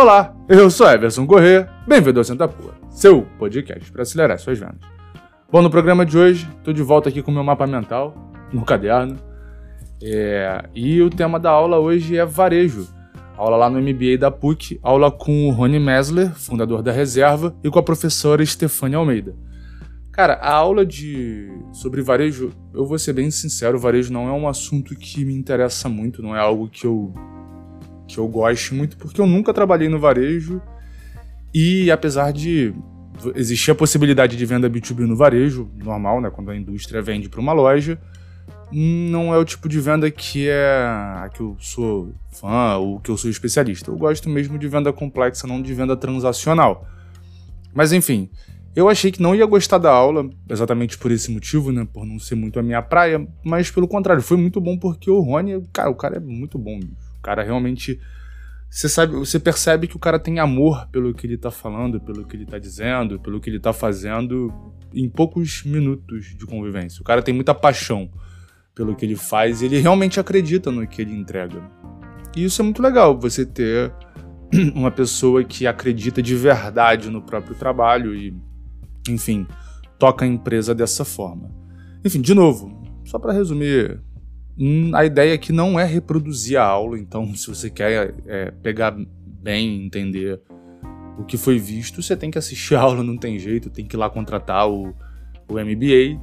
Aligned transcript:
Olá, 0.00 0.34
eu 0.48 0.70
sou 0.70 0.90
Everson 0.90 1.26
Corrêa, 1.26 1.68
bem-vindo 1.86 2.18
ao 2.18 2.24
Senta 2.24 2.48
Porra, 2.48 2.72
seu 2.88 3.20
podcast 3.38 3.92
para 3.92 4.00
acelerar 4.00 4.38
suas 4.38 4.58
vendas. 4.58 4.80
Bom, 5.52 5.60
no 5.60 5.68
programa 5.68 6.06
de 6.06 6.16
hoje, 6.16 6.48
estou 6.56 6.72
de 6.72 6.82
volta 6.82 7.10
aqui 7.10 7.22
com 7.22 7.30
o 7.30 7.34
meu 7.34 7.44
mapa 7.44 7.66
mental, 7.66 8.14
no 8.50 8.64
caderno, 8.64 9.18
é, 10.02 10.64
e 10.74 11.02
o 11.02 11.10
tema 11.10 11.38
da 11.38 11.50
aula 11.50 11.78
hoje 11.78 12.16
é 12.16 12.24
varejo. 12.24 12.88
Aula 13.36 13.58
lá 13.58 13.68
no 13.68 13.78
MBA 13.78 14.16
da 14.18 14.30
PUC, 14.30 14.80
aula 14.82 15.10
com 15.10 15.46
o 15.46 15.50
Rony 15.50 15.78
Mesler, 15.78 16.32
fundador 16.34 16.82
da 16.82 16.92
Reserva, 16.92 17.54
e 17.62 17.68
com 17.68 17.78
a 17.78 17.82
professora 17.82 18.44
Stefania 18.46 18.96
Almeida. 18.96 19.36
Cara, 20.12 20.32
a 20.36 20.50
aula 20.50 20.86
de 20.86 21.46
sobre 21.74 22.00
varejo, 22.00 22.52
eu 22.72 22.86
vou 22.86 22.98
ser 22.98 23.12
bem 23.12 23.30
sincero, 23.30 23.78
varejo 23.78 24.10
não 24.10 24.30
é 24.30 24.32
um 24.32 24.48
assunto 24.48 24.96
que 24.96 25.26
me 25.26 25.34
interessa 25.34 25.90
muito, 25.90 26.22
não 26.22 26.34
é 26.34 26.40
algo 26.40 26.70
que 26.70 26.86
eu 26.86 27.12
que 28.14 28.18
eu 28.18 28.28
goste 28.28 28.74
muito, 28.74 28.96
porque 28.96 29.20
eu 29.20 29.26
nunca 29.26 29.54
trabalhei 29.54 29.88
no 29.88 29.98
varejo 29.98 30.60
e 31.54 31.90
apesar 31.90 32.32
de 32.32 32.74
existir 33.34 33.70
a 33.70 33.74
possibilidade 33.74 34.36
de 34.36 34.46
venda 34.46 34.68
B2B 34.68 35.00
no 35.00 35.16
varejo, 35.16 35.70
normal, 35.76 36.20
né, 36.20 36.30
quando 36.30 36.50
a 36.50 36.56
indústria 36.56 37.02
vende 37.02 37.28
para 37.28 37.40
uma 37.40 37.52
loja, 37.52 37.98
não 38.72 39.34
é 39.34 39.38
o 39.38 39.44
tipo 39.44 39.68
de 39.68 39.80
venda 39.80 40.10
que 40.10 40.48
é 40.48 40.84
a 40.86 41.28
que 41.32 41.40
eu 41.40 41.56
sou 41.58 42.14
fã 42.30 42.76
ou 42.76 43.00
que 43.00 43.10
eu 43.10 43.16
sou 43.16 43.28
especialista. 43.28 43.90
Eu 43.90 43.96
gosto 43.96 44.28
mesmo 44.28 44.58
de 44.58 44.68
venda 44.68 44.92
complexa, 44.92 45.46
não 45.46 45.60
de 45.60 45.74
venda 45.74 45.96
transacional. 45.96 46.86
Mas 47.74 47.92
enfim, 47.92 48.30
eu 48.74 48.88
achei 48.88 49.10
que 49.10 49.20
não 49.20 49.34
ia 49.34 49.44
gostar 49.46 49.78
da 49.78 49.90
aula, 49.90 50.30
exatamente 50.48 50.96
por 50.96 51.10
esse 51.10 51.30
motivo, 51.32 51.72
né? 51.72 51.86
Por 51.92 52.06
não 52.06 52.18
ser 52.18 52.36
muito 52.36 52.58
a 52.58 52.62
minha 52.62 52.80
praia, 52.80 53.26
mas 53.44 53.70
pelo 53.70 53.88
contrário, 53.88 54.22
foi 54.22 54.36
muito 54.36 54.60
bom 54.60 54.78
porque 54.78 55.10
o 55.10 55.20
Rony, 55.20 55.64
cara, 55.72 55.90
o 55.90 55.94
cara 55.94 56.16
é 56.16 56.20
muito 56.20 56.56
bom. 56.56 56.78
O 57.20 57.22
cara 57.22 57.44
realmente. 57.44 58.00
Você 58.68 58.88
sabe, 58.88 59.14
você 59.14 59.38
percebe 59.38 59.88
que 59.88 59.96
o 59.96 59.98
cara 59.98 60.18
tem 60.18 60.38
amor 60.38 60.86
pelo 60.92 61.12
que 61.12 61.26
ele 61.26 61.36
tá 61.36 61.50
falando, 61.50 62.00
pelo 62.00 62.24
que 62.24 62.36
ele 62.36 62.46
tá 62.46 62.56
dizendo, 62.56 63.18
pelo 63.18 63.40
que 63.40 63.50
ele 63.50 63.58
tá 63.58 63.72
fazendo 63.72 64.52
em 64.94 65.08
poucos 65.08 65.64
minutos 65.64 66.36
de 66.36 66.46
convivência. 66.46 67.00
O 67.00 67.04
cara 67.04 67.20
tem 67.20 67.34
muita 67.34 67.52
paixão 67.52 68.08
pelo 68.74 68.94
que 68.94 69.04
ele 69.04 69.16
faz 69.16 69.60
e 69.60 69.66
ele 69.66 69.78
realmente 69.78 70.20
acredita 70.20 70.70
no 70.70 70.86
que 70.86 71.02
ele 71.02 71.12
entrega. 71.12 71.60
E 72.36 72.44
isso 72.44 72.62
é 72.62 72.64
muito 72.64 72.80
legal, 72.80 73.18
você 73.18 73.44
ter 73.44 73.92
uma 74.74 74.90
pessoa 74.90 75.42
que 75.42 75.66
acredita 75.66 76.22
de 76.22 76.34
verdade 76.36 77.10
no 77.10 77.22
próprio 77.22 77.56
trabalho 77.56 78.14
e, 78.14 78.32
enfim, 79.08 79.46
toca 79.98 80.24
a 80.24 80.28
empresa 80.28 80.74
dessa 80.74 81.04
forma. 81.04 81.50
Enfim, 82.04 82.20
de 82.20 82.34
novo, 82.34 82.80
só 83.04 83.18
para 83.18 83.32
resumir, 83.32 84.00
a 84.94 85.04
ideia 85.04 85.34
aqui 85.34 85.52
não 85.52 85.80
é 85.80 85.84
reproduzir 85.84 86.58
a 86.58 86.64
aula, 86.64 86.98
então 86.98 87.32
se 87.36 87.48
você 87.48 87.70
quer 87.70 88.14
é, 88.26 88.50
pegar 88.50 88.94
bem, 89.24 89.86
entender 89.86 90.40
o 91.18 91.24
que 91.24 91.36
foi 91.36 91.58
visto, 91.58 92.02
você 92.02 92.16
tem 92.16 92.30
que 92.30 92.38
assistir 92.38 92.74
a 92.74 92.80
aula, 92.80 93.02
não 93.02 93.16
tem 93.16 93.38
jeito, 93.38 93.70
tem 93.70 93.86
que 93.86 93.96
ir 93.96 93.98
lá 93.98 94.08
contratar 94.08 94.68
o, 94.68 94.94
o 95.48 95.54
MBA. 95.54 96.20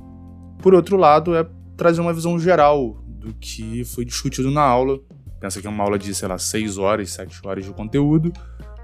Por 0.61 0.73
outro 0.73 0.97
lado, 0.97 1.35
é 1.35 1.47
trazer 1.75 2.01
uma 2.01 2.13
visão 2.13 2.39
geral 2.39 3.03
do 3.07 3.33
que 3.33 3.83
foi 3.85 4.05
discutido 4.05 4.49
na 4.49 4.61
aula. 4.61 4.99
Pensa 5.39 5.61
que 5.61 5.67
é 5.67 5.69
uma 5.69 5.83
aula 5.83 5.99
de, 5.99 6.13
sei 6.15 6.27
lá, 6.27 6.37
6 6.37 6.77
horas, 6.79 7.11
7 7.11 7.41
horas 7.45 7.65
de 7.65 7.71
conteúdo, 7.71 8.33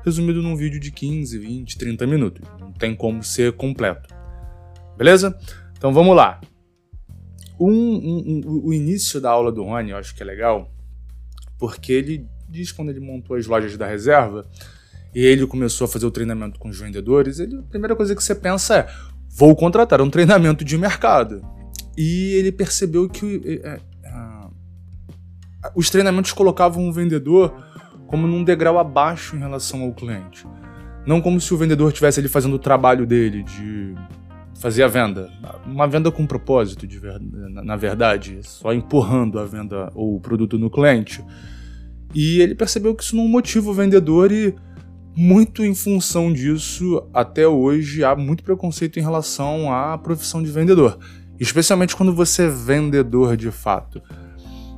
resumido 0.06 0.42
num 0.42 0.56
vídeo 0.56 0.80
de 0.80 0.92
15, 0.92 1.38
20, 1.40 1.78
30 1.78 2.06
minutos. 2.06 2.48
Não 2.60 2.72
tem 2.72 2.96
como 2.96 3.24
ser 3.24 3.54
completo. 3.54 4.14
Beleza? 4.96 5.36
Então 5.76 5.92
vamos 5.92 6.16
lá. 6.16 6.40
Um, 7.66 7.72
um, 7.72 8.42
um, 8.46 8.62
o 8.66 8.74
início 8.74 9.22
da 9.22 9.32
aula 9.32 9.52
do 9.52 9.64
Rony 9.64 9.92
eu 9.92 9.98
acho 9.98 10.14
que 10.14 10.22
é 10.22 10.26
legal, 10.26 10.70
porque 11.58 11.94
ele 11.94 12.28
diz 12.50 12.74
quando 12.74 12.90
ele 12.90 13.00
montou 13.00 13.38
as 13.38 13.46
lojas 13.48 13.78
da 13.78 13.88
reserva 13.88 14.46
e 15.16 15.24
ele 15.26 15.48
começou 15.48 15.86
a 15.86 15.88
fazer 15.88 16.06
o 16.06 16.12
treinamento 16.12 16.60
com 16.60 16.68
os 16.68 16.78
vendedores, 16.78 17.40
ele, 17.40 17.58
a 17.58 17.64
primeira 17.64 17.96
coisa 17.96 18.16
que 18.16 18.24
você 18.24 18.36
pensa 18.36 18.80
é: 18.80 18.88
vou 19.30 19.56
contratar 19.56 20.02
um 20.02 20.10
treinamento 20.10 20.66
de 20.66 20.78
mercado. 20.78 21.42
E 21.96 22.34
ele 22.34 22.52
percebeu 22.52 23.08
que 23.08 23.62
é, 23.64 23.80
é, 24.04 24.50
os 25.76 25.90
treinamentos 25.90 26.34
colocavam 26.34 26.90
o 26.90 26.92
vendedor 26.92 27.56
como 28.08 28.28
num 28.28 28.44
degrau 28.44 28.78
abaixo 28.78 29.36
em 29.36 29.40
relação 29.40 29.84
ao 29.84 29.94
cliente. 29.94 30.46
Não 31.06 31.22
como 31.22 31.40
se 31.40 31.54
o 31.54 31.58
vendedor 31.58 31.90
estivesse 31.90 32.20
ali 32.20 32.28
fazendo 32.28 32.56
o 32.56 32.60
trabalho 32.60 33.06
dele, 33.06 33.44
de 33.44 33.96
fazer 34.64 34.84
a 34.84 34.88
venda. 34.88 35.30
Uma 35.66 35.88
venda 35.88 36.10
com 36.10 36.26
propósito, 36.26 36.88
de 36.88 36.98
ver, 36.98 37.20
na 37.20 37.76
verdade, 37.76 38.40
só 38.42 38.74
empurrando 38.74 39.38
a 39.38 39.46
venda 39.46 39.92
ou 39.94 40.16
o 40.16 40.22
produto 40.22 40.58
no 40.58 40.70
cliente. 40.70 41.24
E 42.16 42.40
ele 42.42 42.56
percebeu 42.56 42.96
que 42.96 43.04
isso 43.04 43.16
não 43.16 43.28
motiva 43.28 43.70
o 43.70 43.74
vendedor 43.74 44.32
e 44.32 44.56
muito 45.16 45.64
em 45.64 45.76
função 45.76 46.34
disso, 46.34 47.06
até 47.14 47.48
hoje 47.48 48.04
há 48.04 48.16
muito 48.16 48.44
preconceito 48.44 48.98
em 48.98 49.04
relação 49.04 49.72
à 49.72 49.98
profissão 49.98 50.42
de 50.42 50.50
vendedor 50.50 50.98
especialmente 51.40 51.96
quando 51.96 52.14
você 52.14 52.44
é 52.44 52.50
vendedor 52.50 53.36
de 53.36 53.52
fato. 53.52 54.02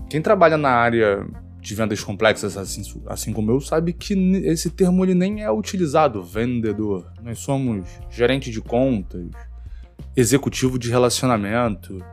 Quem 0.10 0.22
trabalha 0.22 0.58
na 0.58 0.70
área 0.70 1.26
de 1.60 1.76
vendas 1.76 2.04
complexas, 2.04 2.58
assim, 2.58 2.82
assim 3.08 3.34
como 3.34 3.52
eu, 3.52 3.60
sabe 3.60 3.92
que 3.92 4.14
esse 4.46 4.70
termo 4.70 5.04
ele 5.04 5.16
nem 5.16 5.44
é 5.44 5.52
utilizado, 5.52 6.24
vendedor. 6.24 7.12
Nós 7.24 7.40
somos 7.40 7.88
gerente 8.10 8.52
de 8.52 8.62
contas, 8.62 9.26
executivo 10.16 10.80
de 10.80 10.90
relacionamento, 10.90 12.04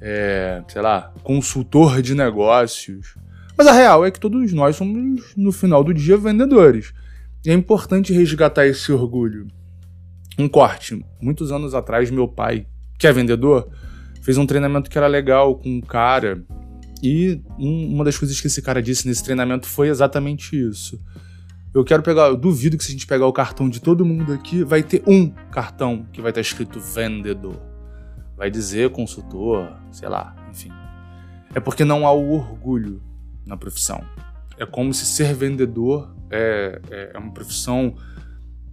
é, 0.00 0.62
sei 0.68 0.82
lá, 0.82 1.12
consultor 1.22 2.02
de 2.02 2.14
negócios. 2.14 3.14
Mas 3.56 3.66
a 3.66 3.72
real 3.72 4.04
é 4.04 4.10
que 4.10 4.20
todos 4.20 4.52
nós 4.52 4.76
somos, 4.76 5.34
no 5.36 5.52
final 5.52 5.84
do 5.84 5.94
dia, 5.94 6.16
vendedores. 6.16 6.92
E 7.44 7.50
é 7.50 7.54
importante 7.54 8.12
resgatar 8.12 8.66
esse 8.66 8.92
orgulho. 8.92 9.48
Um 10.38 10.48
corte. 10.48 11.04
Muitos 11.20 11.52
anos 11.52 11.74
atrás, 11.74 12.10
meu 12.10 12.26
pai 12.26 12.66
que 13.02 13.06
é 13.08 13.12
vendedor, 13.12 13.68
fez 14.22 14.38
um 14.38 14.46
treinamento 14.46 14.88
que 14.88 14.96
era 14.96 15.08
legal 15.08 15.56
com 15.56 15.68
um 15.68 15.80
cara. 15.80 16.40
E 17.02 17.42
uma 17.58 18.04
das 18.04 18.16
coisas 18.16 18.40
que 18.40 18.46
esse 18.46 18.62
cara 18.62 18.80
disse 18.80 19.08
nesse 19.08 19.24
treinamento 19.24 19.66
foi 19.66 19.88
exatamente 19.88 20.56
isso. 20.56 21.00
Eu 21.74 21.84
quero 21.84 22.02
pegar, 22.02 22.28
eu 22.28 22.36
duvido 22.36 22.76
que 22.76 22.84
se 22.84 22.90
a 22.90 22.92
gente 22.92 23.06
pegar 23.06 23.26
o 23.26 23.32
cartão 23.32 23.66
de 23.66 23.80
todo 23.80 24.04
mundo 24.04 24.32
aqui, 24.32 24.62
vai 24.62 24.82
ter 24.82 25.02
um 25.06 25.30
cartão 25.50 26.06
que 26.12 26.20
vai 26.20 26.30
estar 26.30 26.42
escrito 26.42 26.78
vendedor. 26.78 27.58
Vai 28.36 28.50
dizer 28.50 28.90
consultor, 28.90 29.72
sei 29.90 30.08
lá, 30.08 30.36
enfim. 30.50 30.70
É 31.54 31.60
porque 31.60 31.82
não 31.82 32.06
há 32.06 32.12
o 32.12 32.32
orgulho 32.32 33.02
na 33.46 33.56
profissão. 33.56 34.04
É 34.58 34.66
como 34.66 34.92
se 34.92 35.06
ser 35.06 35.34
vendedor 35.34 36.14
é, 36.30 36.78
é, 36.90 37.10
é 37.14 37.18
uma 37.18 37.32
profissão 37.32 37.94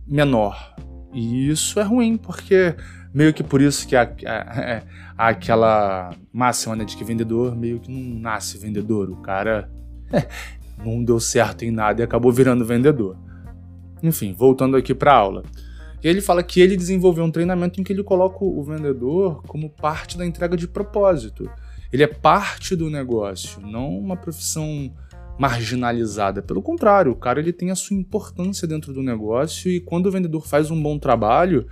menor. 0.05 0.75
E 1.13 1.49
isso 1.49 1.79
é 1.79 1.83
ruim, 1.83 2.17
porque 2.17 2.75
meio 3.13 3.33
que 3.33 3.43
por 3.43 3.61
isso 3.61 3.87
que 3.87 3.95
há, 3.95 4.03
há, 4.03 4.83
há 5.17 5.27
aquela 5.29 6.13
máxima 6.33 6.75
né, 6.75 6.83
de 6.83 6.97
que 6.97 7.03
vendedor 7.05 7.55
meio 7.55 7.79
que 7.79 7.89
não 7.89 8.19
nasce 8.19 8.57
vendedor. 8.57 9.09
O 9.09 9.17
cara 9.21 9.71
não 10.83 11.03
deu 11.03 11.19
certo 11.19 11.63
em 11.63 11.71
nada 11.71 12.01
e 12.01 12.03
acabou 12.03 12.31
virando 12.31 12.65
vendedor. 12.65 13.17
Enfim, 14.01 14.33
voltando 14.33 14.77
aqui 14.77 14.93
para 14.93 15.13
a 15.13 15.17
aula. 15.17 15.43
E 16.03 16.07
ele 16.07 16.21
fala 16.21 16.41
que 16.41 16.61
ele 16.61 16.77
desenvolveu 16.77 17.25
um 17.25 17.31
treinamento 17.31 17.79
em 17.79 17.83
que 17.83 17.91
ele 17.91 18.03
coloca 18.03 18.43
o 18.43 18.63
vendedor 18.63 19.43
como 19.43 19.69
parte 19.69 20.17
da 20.17 20.25
entrega 20.25 20.55
de 20.55 20.67
propósito. 20.67 21.49
Ele 21.91 22.03
é 22.03 22.07
parte 22.07 22.75
do 22.75 22.89
negócio, 22.89 23.59
não 23.61 23.97
uma 23.97 24.15
profissão 24.15 24.93
marginalizada. 25.37 26.41
Pelo 26.41 26.61
contrário, 26.61 27.11
o 27.11 27.15
cara 27.15 27.39
ele 27.39 27.51
tem 27.51 27.71
a 27.71 27.75
sua 27.75 27.97
importância 27.97 28.67
dentro 28.67 28.93
do 28.93 29.01
negócio 29.01 29.71
e 29.71 29.79
quando 29.79 30.05
o 30.05 30.11
vendedor 30.11 30.45
faz 30.45 30.69
um 30.69 30.81
bom 30.81 30.99
trabalho, 30.99 31.65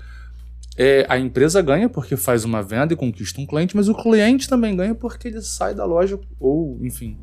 é, 0.77 1.05
a 1.09 1.17
empresa 1.17 1.61
ganha 1.61 1.89
porque 1.89 2.15
faz 2.15 2.45
uma 2.45 2.61
venda 2.61 2.93
e 2.93 2.95
conquista 2.95 3.41
um 3.41 3.45
cliente, 3.45 3.75
mas 3.75 3.89
o 3.89 3.95
cliente 3.95 4.47
também 4.47 4.75
ganha 4.75 4.95
porque 4.95 5.27
ele 5.27 5.41
sai 5.41 5.73
da 5.73 5.85
loja 5.85 6.19
ou, 6.39 6.79
enfim, 6.81 7.17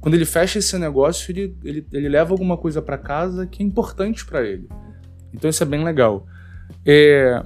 quando 0.00 0.14
ele 0.14 0.24
fecha 0.24 0.58
esse 0.58 0.78
negócio, 0.78 1.30
ele, 1.30 1.56
ele, 1.64 1.86
ele 1.92 2.08
leva 2.08 2.32
alguma 2.32 2.56
coisa 2.56 2.80
para 2.80 2.96
casa 2.96 3.46
que 3.46 3.62
é 3.62 3.66
importante 3.66 4.24
para 4.24 4.42
ele. 4.42 4.68
Então 5.32 5.50
isso 5.50 5.62
é 5.62 5.66
bem 5.66 5.84
legal. 5.84 6.26
É, 6.84 7.42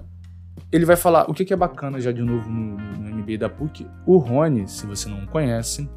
ele 0.70 0.84
vai 0.84 0.96
falar 0.96 1.30
o 1.30 1.34
que, 1.34 1.44
que 1.44 1.52
é 1.52 1.56
bacana 1.56 2.00
já 2.00 2.12
de 2.12 2.22
novo 2.22 2.48
no, 2.48 2.76
no 2.76 3.38
da 3.38 3.48
PUC. 3.48 3.86
O 4.06 4.18
Rony, 4.18 4.68
se 4.68 4.86
você 4.86 5.08
não 5.08 5.26
conhece, 5.26 5.88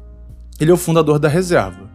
ele 0.60 0.70
é 0.70 0.74
o 0.74 0.78
fundador 0.78 1.18
da 1.18 1.28
reserva. 1.28 1.90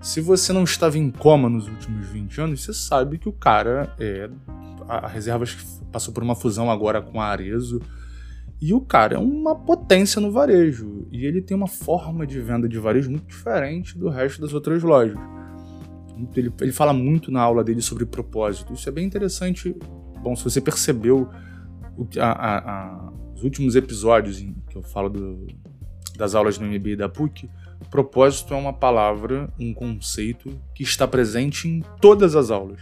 Se 0.00 0.20
você 0.20 0.52
não 0.52 0.64
estava 0.64 0.96
em 0.96 1.10
coma 1.10 1.48
nos 1.48 1.66
últimos 1.66 2.06
20 2.06 2.40
anos, 2.40 2.62
você 2.62 2.72
sabe 2.72 3.18
que 3.18 3.28
o 3.28 3.32
cara 3.32 3.92
é 3.98 4.30
a, 4.88 5.06
a 5.06 5.08
reserva 5.08 5.44
passou 5.92 6.14
por 6.14 6.22
uma 6.22 6.34
fusão 6.34 6.70
agora 6.70 7.02
com 7.02 7.20
a 7.20 7.26
Arezo. 7.26 7.80
E 8.60 8.72
o 8.72 8.80
cara 8.80 9.14
é 9.14 9.18
uma 9.18 9.54
potência 9.54 10.20
no 10.20 10.32
varejo. 10.32 10.97
E 11.18 11.26
ele 11.26 11.42
tem 11.42 11.56
uma 11.56 11.66
forma 11.66 12.24
de 12.24 12.40
venda 12.40 12.68
de 12.68 12.78
varejo 12.78 13.10
muito 13.10 13.26
diferente 13.26 13.98
do 13.98 14.08
resto 14.08 14.40
das 14.40 14.52
outras 14.52 14.84
lojas. 14.84 15.18
Ele, 16.36 16.52
ele 16.60 16.70
fala 16.70 16.92
muito 16.92 17.32
na 17.32 17.40
aula 17.40 17.64
dele 17.64 17.82
sobre 17.82 18.06
propósito. 18.06 18.72
Isso 18.72 18.88
é 18.88 18.92
bem 18.92 19.04
interessante. 19.04 19.74
Bom, 20.22 20.36
se 20.36 20.44
você 20.44 20.60
percebeu 20.60 21.28
a, 22.20 22.30
a, 22.30 22.58
a, 22.58 23.12
os 23.34 23.42
últimos 23.42 23.74
episódios 23.74 24.40
em 24.40 24.54
que 24.70 24.76
eu 24.76 24.82
falo 24.82 25.08
do, 25.08 25.44
das 26.16 26.36
aulas 26.36 26.56
no 26.56 26.68
MBA 26.68 26.94
da 26.94 27.08
PUC, 27.08 27.50
propósito 27.90 28.54
é 28.54 28.56
uma 28.56 28.72
palavra, 28.72 29.52
um 29.58 29.74
conceito 29.74 30.56
que 30.72 30.84
está 30.84 31.08
presente 31.08 31.66
em 31.66 31.82
todas 32.00 32.36
as 32.36 32.48
aulas. 32.52 32.78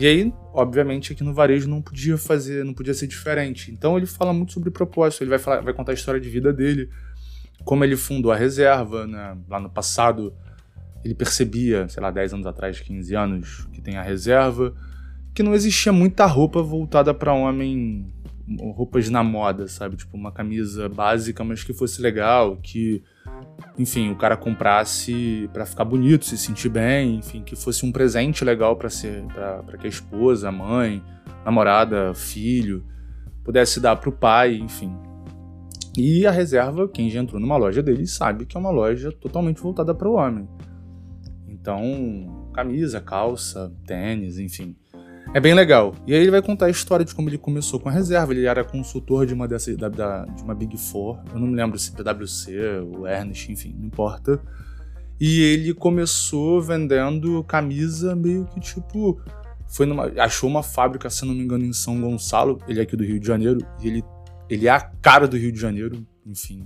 E 0.00 0.06
aí, 0.06 0.34
obviamente, 0.52 1.12
aqui 1.12 1.22
no 1.22 1.32
varejo 1.32 1.68
não 1.68 1.80
podia 1.80 2.18
fazer, 2.18 2.64
não 2.64 2.74
podia 2.74 2.92
ser 2.92 3.06
diferente. 3.06 3.70
Então 3.70 3.96
ele 3.96 4.06
fala 4.06 4.32
muito 4.32 4.52
sobre 4.52 4.68
propósito, 4.68 5.22
ele 5.22 5.30
vai, 5.30 5.38
falar, 5.38 5.60
vai 5.60 5.72
contar 5.72 5.92
a 5.92 5.94
história 5.94 6.20
de 6.20 6.28
vida 6.28 6.52
dele, 6.52 6.88
como 7.64 7.84
ele 7.84 7.96
fundou 7.96 8.32
a 8.32 8.36
reserva, 8.36 9.06
né? 9.06 9.36
lá 9.48 9.60
no 9.60 9.70
passado 9.70 10.32
ele 11.04 11.14
percebia, 11.14 11.88
sei 11.88 12.02
lá, 12.02 12.10
10 12.10 12.34
anos 12.34 12.46
atrás, 12.46 12.80
15 12.80 13.14
anos, 13.14 13.68
que 13.72 13.80
tem 13.80 13.96
a 13.96 14.02
reserva, 14.02 14.72
que 15.34 15.42
não 15.42 15.54
existia 15.54 15.92
muita 15.92 16.26
roupa 16.26 16.62
voltada 16.62 17.12
para 17.12 17.32
homem, 17.32 18.06
roupas 18.76 19.08
na 19.08 19.22
moda, 19.24 19.66
sabe? 19.66 19.96
Tipo 19.96 20.16
uma 20.16 20.30
camisa 20.30 20.88
básica, 20.88 21.42
mas 21.42 21.64
que 21.64 21.72
fosse 21.72 22.00
legal, 22.00 22.56
que 22.56 23.02
enfim, 23.78 24.10
o 24.10 24.16
cara 24.16 24.36
comprasse 24.36 25.48
para 25.52 25.66
ficar 25.66 25.84
bonito, 25.84 26.24
se 26.24 26.38
sentir 26.38 26.68
bem, 26.68 27.16
enfim, 27.16 27.42
que 27.42 27.56
fosse 27.56 27.84
um 27.84 27.90
presente 27.90 28.44
legal 28.44 28.76
para 28.76 28.90
ser 28.90 29.24
para 29.66 29.78
que 29.78 29.86
a 29.86 29.90
esposa, 29.90 30.48
a 30.48 30.52
mãe, 30.52 31.02
namorada, 31.44 32.14
filho 32.14 32.84
pudesse 33.44 33.80
dar 33.80 33.96
para 33.96 34.08
o 34.08 34.12
pai, 34.12 34.54
enfim. 34.54 34.94
E 35.96 36.26
a 36.26 36.30
reserva, 36.30 36.88
quem 36.88 37.10
já 37.10 37.20
entrou 37.20 37.40
numa 37.40 37.56
loja 37.56 37.82
dele 37.82 38.06
sabe 38.06 38.46
que 38.46 38.56
é 38.56 38.60
uma 38.60 38.70
loja 38.70 39.12
totalmente 39.12 39.60
voltada 39.60 39.94
para 39.94 40.08
o 40.08 40.14
homem. 40.14 40.48
Então, 41.46 42.50
camisa, 42.54 43.00
calça, 43.00 43.72
tênis, 43.86 44.38
enfim. 44.38 44.76
É 45.34 45.40
bem 45.40 45.54
legal. 45.54 45.94
E 46.06 46.14
aí 46.14 46.20
ele 46.20 46.30
vai 46.30 46.42
contar 46.42 46.66
a 46.66 46.70
história 46.70 47.04
de 47.04 47.14
como 47.14 47.28
ele 47.28 47.38
começou 47.38 47.80
com 47.80 47.88
a 47.88 47.92
reserva. 47.92 48.32
Ele 48.32 48.44
era 48.44 48.62
consultor 48.64 49.24
de 49.24 49.32
uma 49.32 49.48
dessas, 49.48 49.76
da, 49.76 49.88
da, 49.88 50.24
de 50.26 50.42
uma 50.42 50.54
Big 50.54 50.76
Four. 50.76 51.20
Eu 51.32 51.38
não 51.38 51.46
me 51.46 51.54
lembro 51.54 51.78
se 51.78 51.92
PwC, 51.92 52.80
o 52.94 53.06
Ernest, 53.06 53.50
enfim, 53.50 53.74
não 53.78 53.86
importa. 53.86 54.40
E 55.18 55.40
ele 55.40 55.72
começou 55.72 56.60
vendendo 56.60 57.42
camisa 57.44 58.14
meio 58.16 58.44
que 58.46 58.60
tipo. 58.60 59.20
Foi 59.68 59.86
numa, 59.86 60.12
achou 60.18 60.50
uma 60.50 60.62
fábrica, 60.62 61.08
se 61.08 61.24
não 61.24 61.32
me 61.32 61.42
engano, 61.42 61.64
em 61.64 61.72
São 61.72 61.98
Gonçalo. 61.98 62.58
Ele 62.68 62.80
é 62.80 62.82
aqui 62.82 62.94
do 62.94 63.04
Rio 63.04 63.18
de 63.18 63.26
Janeiro. 63.26 63.58
E 63.80 63.88
ele, 63.88 64.04
ele 64.52 64.66
é 64.66 64.70
a 64.70 64.80
cara 64.80 65.26
do 65.26 65.36
Rio 65.36 65.52
de 65.52 65.60
Janeiro. 65.60 66.06
Enfim. 66.26 66.62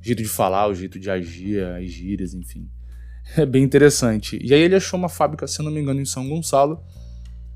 O 0.00 0.04
jeito 0.04 0.22
de 0.22 0.28
falar, 0.28 0.68
o 0.68 0.74
jeito 0.74 0.98
de 0.98 1.10
agir, 1.10 1.62
as 1.64 1.90
gírias, 1.90 2.34
enfim. 2.34 2.68
É 3.36 3.46
bem 3.46 3.62
interessante. 3.62 4.38
E 4.42 4.52
aí 4.52 4.60
ele 4.60 4.74
achou 4.74 4.98
uma 4.98 5.08
fábrica, 5.08 5.46
se 5.46 5.62
não 5.62 5.70
me 5.70 5.80
engano, 5.80 6.00
em 6.00 6.04
São 6.04 6.28
Gonçalo 6.28 6.84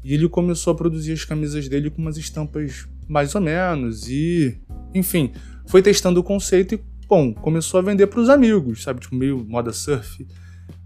e 0.02 0.14
ele 0.14 0.28
começou 0.28 0.72
a 0.72 0.76
produzir 0.76 1.12
as 1.12 1.24
camisas 1.24 1.68
dele 1.68 1.90
com 1.90 2.00
umas 2.00 2.16
estampas 2.16 2.88
mais 3.08 3.34
ou 3.34 3.40
menos. 3.40 4.08
E, 4.08 4.58
enfim, 4.94 5.32
foi 5.66 5.82
testando 5.82 6.20
o 6.20 6.22
conceito 6.22 6.74
e, 6.74 6.80
bom, 7.06 7.34
começou 7.34 7.78
a 7.78 7.82
vender 7.82 8.06
para 8.06 8.20
os 8.20 8.28
amigos, 8.28 8.82
sabe? 8.82 9.00
Tipo, 9.00 9.16
meio 9.16 9.44
moda 9.46 9.72
surf. 9.72 10.26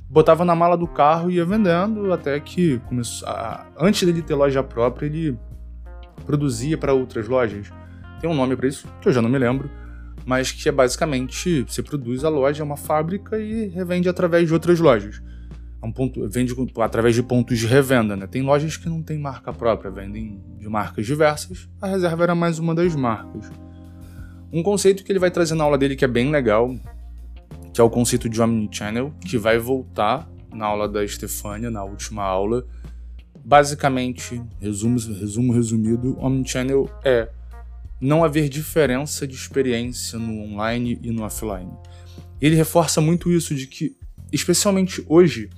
Botava 0.08 0.44
na 0.44 0.54
mala 0.54 0.76
do 0.76 0.86
carro 0.86 1.30
e 1.30 1.36
ia 1.36 1.44
vendendo 1.44 2.12
até 2.12 2.38
que 2.40 2.78
começou. 2.80 3.28
A... 3.28 3.66
Antes 3.78 4.02
dele 4.02 4.22
ter 4.22 4.34
loja 4.34 4.62
própria, 4.62 5.06
ele 5.06 5.38
produzia 6.26 6.76
para 6.76 6.92
outras 6.92 7.28
lojas. 7.28 7.68
Tem 8.22 8.30
um 8.30 8.34
nome 8.34 8.54
para 8.54 8.68
isso, 8.68 8.86
que 9.00 9.08
eu 9.08 9.12
já 9.12 9.20
não 9.20 9.28
me 9.28 9.36
lembro, 9.36 9.68
mas 10.24 10.52
que 10.52 10.68
é 10.68 10.72
basicamente 10.72 11.64
você 11.66 11.82
produz 11.82 12.22
a 12.22 12.28
loja, 12.28 12.62
é 12.62 12.64
uma 12.64 12.76
fábrica 12.76 13.36
e 13.36 13.66
revende 13.66 14.08
através 14.08 14.46
de 14.46 14.54
outras 14.54 14.78
lojas. 14.78 15.20
É 15.82 15.84
um 15.84 15.90
ponto, 15.90 16.28
vende 16.28 16.54
através 16.78 17.16
de 17.16 17.22
pontos 17.24 17.58
de 17.58 17.66
revenda, 17.66 18.14
né? 18.14 18.28
Tem 18.28 18.40
lojas 18.40 18.76
que 18.76 18.88
não 18.88 19.02
tem 19.02 19.18
marca 19.18 19.52
própria, 19.52 19.90
vendem 19.90 20.40
de 20.56 20.68
marcas 20.68 21.04
diversas. 21.04 21.68
A 21.80 21.88
reserva 21.88 22.22
era 22.22 22.34
mais 22.36 22.60
uma 22.60 22.76
das 22.76 22.94
marcas. 22.94 23.50
Um 24.52 24.62
conceito 24.62 25.02
que 25.02 25.10
ele 25.10 25.18
vai 25.18 25.32
trazer 25.32 25.56
na 25.56 25.64
aula 25.64 25.76
dele 25.76 25.96
que 25.96 26.04
é 26.04 26.08
bem 26.08 26.30
legal, 26.30 26.72
que 27.74 27.80
é 27.80 27.84
o 27.84 27.90
conceito 27.90 28.28
de 28.28 28.40
omnichannel, 28.40 29.12
que 29.26 29.36
vai 29.36 29.58
voltar 29.58 30.30
na 30.54 30.66
aula 30.66 30.88
da 30.88 31.02
Estefânia, 31.02 31.72
na 31.72 31.82
última 31.82 32.22
aula. 32.22 32.64
Basicamente, 33.44 34.40
resumo, 34.60 35.00
resumo 35.00 35.52
resumido, 35.52 36.16
omnichannel 36.20 36.88
é 37.02 37.28
não 38.02 38.24
haver 38.24 38.48
diferença 38.48 39.28
de 39.28 39.34
experiência 39.36 40.18
no 40.18 40.42
online 40.42 40.98
e 41.02 41.12
no 41.12 41.22
offline. 41.22 41.70
Ele 42.40 42.56
reforça 42.56 43.00
muito 43.00 43.30
isso 43.30 43.54
de 43.54 43.68
que, 43.68 43.96
especialmente 44.32 45.04
hoje, 45.08 45.48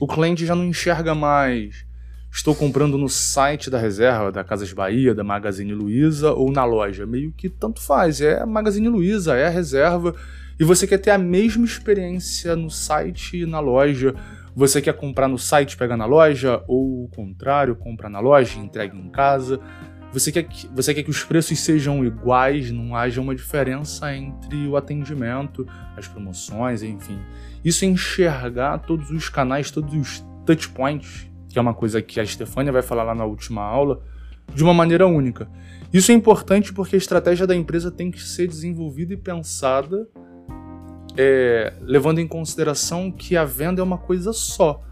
o 0.00 0.06
cliente 0.06 0.46
já 0.46 0.54
não 0.54 0.64
enxerga 0.64 1.12
mais. 1.12 1.84
Estou 2.30 2.54
comprando 2.54 2.96
no 2.96 3.08
site 3.08 3.68
da 3.68 3.78
reserva, 3.78 4.30
da 4.30 4.44
Casas 4.44 4.72
Bahia, 4.72 5.12
da 5.12 5.24
Magazine 5.24 5.74
Luiza 5.74 6.32
ou 6.32 6.52
na 6.52 6.64
loja. 6.64 7.04
Meio 7.04 7.32
que 7.32 7.48
tanto 7.48 7.80
faz. 7.80 8.20
É 8.20 8.40
a 8.40 8.46
Magazine 8.46 8.88
Luiza, 8.88 9.34
é 9.34 9.48
a 9.48 9.50
reserva. 9.50 10.14
E 10.60 10.62
você 10.62 10.86
quer 10.86 10.98
ter 10.98 11.10
a 11.10 11.18
mesma 11.18 11.64
experiência 11.64 12.54
no 12.54 12.70
site 12.70 13.38
e 13.38 13.46
na 13.46 13.58
loja. 13.58 14.14
Você 14.54 14.80
quer 14.80 14.94
comprar 14.94 15.26
no 15.26 15.38
site, 15.38 15.76
pegar 15.76 15.96
na 15.96 16.06
loja, 16.06 16.62
ou 16.68 17.04
o 17.04 17.08
contrário, 17.08 17.74
comprar 17.74 18.08
na 18.08 18.20
loja 18.20 18.56
entrega 18.58 18.96
em 18.96 19.08
casa. 19.10 19.60
Você 20.12 20.32
quer, 20.32 20.44
que, 20.44 20.66
você 20.68 20.94
quer 20.94 21.02
que 21.02 21.10
os 21.10 21.22
preços 21.22 21.58
sejam 21.58 22.04
iguais, 22.04 22.70
não 22.70 22.96
haja 22.96 23.20
uma 23.20 23.34
diferença 23.34 24.14
entre 24.14 24.66
o 24.66 24.76
atendimento, 24.76 25.66
as 25.96 26.08
promoções, 26.08 26.82
enfim. 26.82 27.18
Isso 27.64 27.84
é 27.84 27.88
enxergar 27.88 28.78
todos 28.78 29.10
os 29.10 29.28
canais, 29.28 29.70
todos 29.70 29.94
os 29.94 30.24
touch 30.46 30.70
points, 30.70 31.30
que 31.48 31.58
é 31.58 31.62
uma 31.62 31.74
coisa 31.74 32.00
que 32.00 32.18
a 32.18 32.24
Stefania 32.24 32.72
vai 32.72 32.82
falar 32.82 33.02
lá 33.02 33.14
na 33.14 33.24
última 33.24 33.62
aula, 33.62 34.02
de 34.54 34.64
uma 34.64 34.72
maneira 34.72 35.06
única. 35.06 35.48
Isso 35.92 36.10
é 36.10 36.14
importante 36.14 36.72
porque 36.72 36.96
a 36.96 36.98
estratégia 36.98 37.46
da 37.46 37.54
empresa 37.54 37.90
tem 37.90 38.10
que 38.10 38.22
ser 38.22 38.46
desenvolvida 38.46 39.12
e 39.12 39.16
pensada 39.16 40.08
é, 41.16 41.74
levando 41.80 42.20
em 42.20 42.28
consideração 42.28 43.10
que 43.10 43.36
a 43.36 43.44
venda 43.44 43.80
é 43.80 43.84
uma 43.84 43.98
coisa 43.98 44.32
só. 44.32 44.82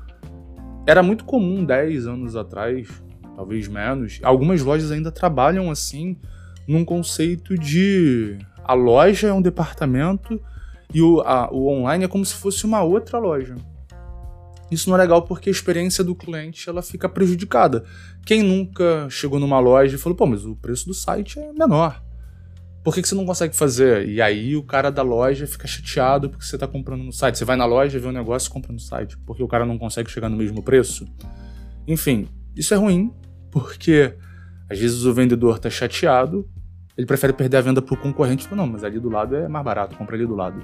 Era 0.87 1.03
muito 1.03 1.25
comum 1.25 1.65
10 1.65 2.07
anos 2.07 2.37
atrás, 2.37 2.89
talvez 3.37 3.69
menos. 3.69 4.19
Algumas 4.23 4.63
lojas 4.63 4.91
ainda 4.91 5.13
trabalham 5.13 5.71
assim, 5.71 6.17
num 6.67 6.85
conceito 6.85 7.57
de 7.57 8.39
a 8.65 8.73
loja 8.73 9.29
é 9.29 9.33
um 9.33 9.43
departamento 9.43 10.41
e 10.93 11.03
o, 11.03 11.21
a, 11.21 11.53
o 11.53 11.69
online 11.69 12.05
é 12.05 12.09
como 12.09 12.25
se 12.25 12.35
fosse 12.35 12.65
uma 12.65 12.83
outra 12.83 13.19
loja. 13.19 13.55
Isso 14.71 14.89
não 14.89 14.97
é 14.97 15.03
legal 15.03 15.23
porque 15.23 15.49
a 15.49 15.53
experiência 15.53 16.03
do 16.03 16.15
cliente 16.15 16.69
ela 16.69 16.83
fica 16.83 17.09
prejudicada. 17.09 17.85
Quem 18.25 18.43
nunca 18.43 19.07
chegou 19.09 19.39
numa 19.39 19.61
loja 19.61 19.95
e 19.95 19.99
falou, 19.99 20.17
pô, 20.17 20.27
mas 20.27 20.45
o 20.45 20.57
preço 20.57 20.87
do 20.87 20.95
site 20.95 21.39
é 21.39 21.53
menor. 21.53 22.03
Por 22.83 22.95
que, 22.95 23.03
que 23.03 23.09
você 23.09 23.15
não 23.15 23.27
consegue 23.27 23.55
fazer? 23.55 24.09
E 24.09 24.21
aí 24.23 24.57
o 24.57 24.63
cara 24.63 24.91
da 24.91 25.03
loja 25.03 25.47
fica 25.47 25.67
chateado 25.67 26.31
porque 26.31 26.45
você 26.45 26.57
está 26.57 26.67
comprando 26.67 27.03
no 27.03 27.13
site. 27.13 27.39
Você 27.39 27.45
vai 27.45 27.57
na 27.57 27.65
loja, 27.65 27.99
vê 27.99 28.07
um 28.07 28.13
negócio 28.13 28.49
e 28.49 28.53
compra 28.53 28.73
no 28.73 28.79
site. 28.79 29.17
Porque 29.19 29.43
o 29.43 29.49
cara 29.49 29.67
não 29.67 29.79
consegue 29.79 30.11
chegar 30.11 30.29
no 30.29 30.37
mesmo 30.37 30.63
preço. 30.63 31.07
Enfim, 31.87 32.29
isso 32.57 32.75
é 32.75 32.77
ruim 32.77 33.13
porque 33.57 34.15
às 34.69 34.79
vezes 34.79 35.07
o 35.07 35.15
vendedor 35.15 35.59
tá 35.59 35.71
chateado, 35.71 36.47
ele 36.95 37.07
prefere 37.07 37.33
perder 37.33 37.57
a 37.57 37.61
venda 37.63 37.81
pro 37.81 37.97
concorrente, 37.97 38.43
tipo, 38.43 38.55
não, 38.55 38.67
mas 38.67 38.85
ali 38.85 39.01
do 39.01 39.09
lado 39.09 39.35
é 39.35 39.49
mais 39.49 39.65
barato, 39.65 39.97
compra 39.97 40.15
ali 40.15 40.27
do 40.27 40.35
lado, 40.35 40.63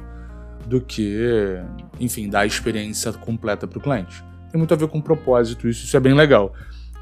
do 0.66 0.78
que, 0.78 1.56
enfim, 1.99 2.28
dar 2.28 2.40
a 2.40 2.46
experiência 2.46 3.11
completa 3.14 3.66
pro 3.66 3.80
cliente. 3.80 4.22
Tem 4.50 4.58
muito 4.58 4.75
a 4.75 4.76
ver 4.76 4.88
com 4.88 5.00
propósito, 5.00 5.66
isso, 5.70 5.87
isso 5.87 5.96
é 5.96 6.00
bem 6.00 6.12
legal. 6.12 6.52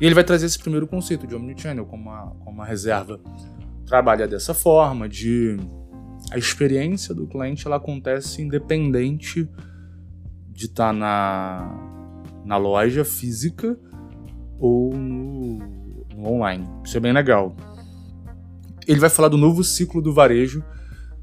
E 0.00 0.06
ele 0.06 0.14
vai 0.14 0.22
trazer 0.22 0.46
esse 0.46 0.60
primeiro 0.60 0.86
conceito 0.86 1.26
de 1.26 1.34
Omnichannel 1.34 1.84
como 1.86 2.08
uma, 2.08 2.26
como 2.38 2.50
uma 2.50 2.64
reserva. 2.64 3.20
Trabalha 3.84 4.28
dessa 4.28 4.54
forma, 4.54 5.08
de 5.08 5.56
a 6.30 6.38
experiência 6.38 7.12
do 7.12 7.26
cliente 7.26 7.66
ela 7.66 7.76
acontece 7.76 8.40
independente 8.40 9.48
de 10.48 10.66
estar 10.66 10.86
tá 10.86 10.92
na, 10.92 12.22
na 12.44 12.56
loja 12.56 13.04
física 13.04 13.76
ou 14.60 14.94
no 14.94 15.39
online. 16.26 16.66
Isso 16.84 16.96
é 16.96 17.00
bem 17.00 17.12
legal. 17.12 17.54
Ele 18.86 19.00
vai 19.00 19.10
falar 19.10 19.28
do 19.28 19.36
novo 19.36 19.62
ciclo 19.62 20.02
do 20.02 20.12
varejo. 20.12 20.64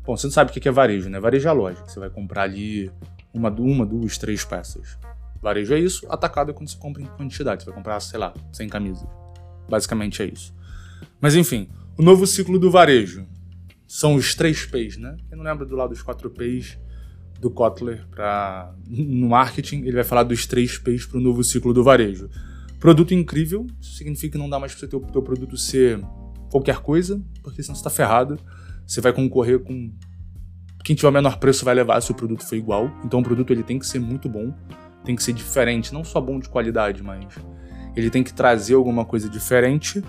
Bom, 0.06 0.16
você 0.16 0.28
não 0.28 0.32
sabe 0.32 0.52
o 0.52 0.54
que 0.54 0.68
é 0.68 0.72
varejo, 0.72 1.10
né? 1.10 1.20
Varejo 1.20 1.48
é 1.48 1.52
a 1.52 1.54
loja. 1.54 1.84
Você 1.86 2.00
vai 2.00 2.10
comprar 2.10 2.44
ali 2.44 2.92
uma, 3.34 3.50
uma, 3.50 3.86
duas, 3.86 4.18
três 4.18 4.46
peças. 4.46 4.98
Varejo 5.42 5.74
é 5.74 5.80
isso, 5.80 6.06
atacado 6.10 6.52
é 6.52 6.54
quando 6.54 6.70
você 6.70 6.78
compra 6.78 7.02
em 7.02 7.06
quantidade. 7.06 7.64
Você 7.64 7.70
vai 7.70 7.76
comprar, 7.76 8.00
sei 8.00 8.20
lá, 8.20 8.34
100 8.52 8.70
camisas. 8.70 9.08
Basicamente 9.70 10.22
é 10.22 10.26
isso. 10.26 10.54
Mas 11.20 11.36
enfim, 11.36 11.70
o 11.98 12.02
novo 12.02 12.26
ciclo 12.26 12.58
do 12.58 12.72
varejo 12.72 13.28
são 13.88 14.16
os 14.16 14.36
três 14.36 14.66
P's, 14.66 14.98
né? 14.98 15.16
Quem 15.28 15.38
não 15.38 15.44
lembra 15.44 15.66
do 15.66 15.76
lado 15.76 15.90
dos 15.90 16.02
quatro 16.02 16.30
P's 16.30 16.78
do 17.40 17.52
Kotler 17.52 18.06
para 18.10 18.74
no 18.88 19.30
marketing, 19.30 19.82
ele 19.82 19.94
vai 19.94 20.04
falar 20.04 20.24
dos 20.24 20.46
três 20.46 20.78
P's 20.78 21.06
para 21.06 21.18
o 21.18 21.22
novo 21.22 21.44
ciclo 21.44 21.74
do 21.74 21.84
varejo. 21.84 22.30
Produto 22.80 23.14
incrível, 23.14 23.66
isso 23.80 23.96
significa 23.96 24.34
que 24.34 24.38
não 24.38 24.50
dá 24.50 24.60
mais 24.60 24.76
para 24.76 24.86
o 24.86 24.90
teu, 24.90 25.00
teu 25.00 25.22
produto 25.22 25.58
ser 25.58 26.00
qualquer 26.52 26.80
coisa, 26.80 27.22
porque 27.42 27.64
senão 27.64 27.76
você 27.76 27.80
está 27.80 27.90
ferrado. 27.90 28.40
Você 28.86 29.02
vai 29.02 29.12
concorrer 29.12 29.60
com 29.60 29.92
quem 30.88 30.96
tiver 30.96 31.10
o 31.10 31.12
menor 31.12 31.38
preço 31.38 31.66
vai 31.66 31.76
levar 31.76 32.00
se 32.00 32.12
o 32.12 32.16
produto 32.16 32.46
for 32.46 32.56
igual. 32.56 32.90
Então 33.04 33.20
o 33.20 33.24
produto 33.24 33.52
ele 33.52 33.62
tem 33.62 33.78
que 33.78 33.86
ser 33.86 34.00
muito 34.00 34.30
bom, 34.30 34.54
tem 35.04 35.18
que 35.18 35.22
ser 35.22 35.34
diferente, 35.34 35.94
não 35.94 36.02
só 36.02 36.22
bom 36.22 36.40
de 36.40 36.48
qualidade, 36.48 37.04
mas 37.04 37.26
ele 37.94 38.10
tem 38.10 38.24
que 38.24 38.34
trazer 38.34 38.76
alguma 38.76 39.04
coisa 39.04 39.28
diferente. 39.28 40.02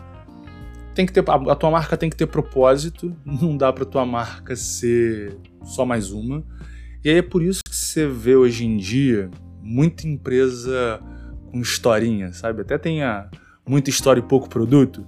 Tem 0.95 1.05
que 1.05 1.13
ter 1.13 1.25
a 1.29 1.55
tua 1.57 1.71
marca 1.71 1.97
tem 1.97 2.09
que 2.09 2.17
ter 2.17 2.27
propósito, 2.27 3.13
não 3.27 3.57
dá 3.57 3.73
para 3.73 3.85
tua 3.85 4.07
marca 4.07 4.55
ser 4.55 5.37
só 5.65 5.85
mais 5.85 6.13
uma. 6.13 6.45
E 7.05 7.11
aí 7.11 7.17
é 7.17 7.23
por 7.23 7.43
isso 7.43 7.61
que 7.65 7.75
você 7.75 8.07
vê 8.07 8.37
hoje 8.37 8.65
em 8.65 8.77
dia 8.77 9.31
muita 9.61 10.07
empresa 10.07 11.01
com 11.51 11.61
historinha, 11.61 12.33
sabe? 12.33 12.63
Até 12.63 12.79
tem 12.79 13.03
a, 13.03 13.29
muita 13.67 13.91
história 13.91 14.21
e 14.21 14.23
pouco 14.23 14.49
produto? 14.49 15.07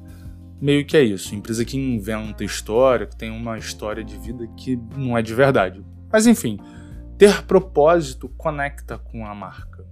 Meio 0.61 0.85
que 0.85 0.97
é 0.97 1.03
isso. 1.03 1.35
Empresa 1.35 1.65
que 1.65 1.77
inventa 1.77 2.45
história, 2.45 3.07
que 3.07 3.17
tem 3.17 3.31
uma 3.31 3.57
história 3.59 4.05
de 4.05 4.17
vida 4.19 4.47
que 4.57 4.79
não 4.97 5.17
é 5.17 5.23
de 5.23 5.35
verdade. 5.35 5.85
Mas 6.13 6.27
enfim, 6.27 6.59
ter 7.17 7.43
propósito 7.43 8.29
conecta 8.31 8.99
com 8.99 9.27
a 9.27 9.35
marca. 9.35 9.85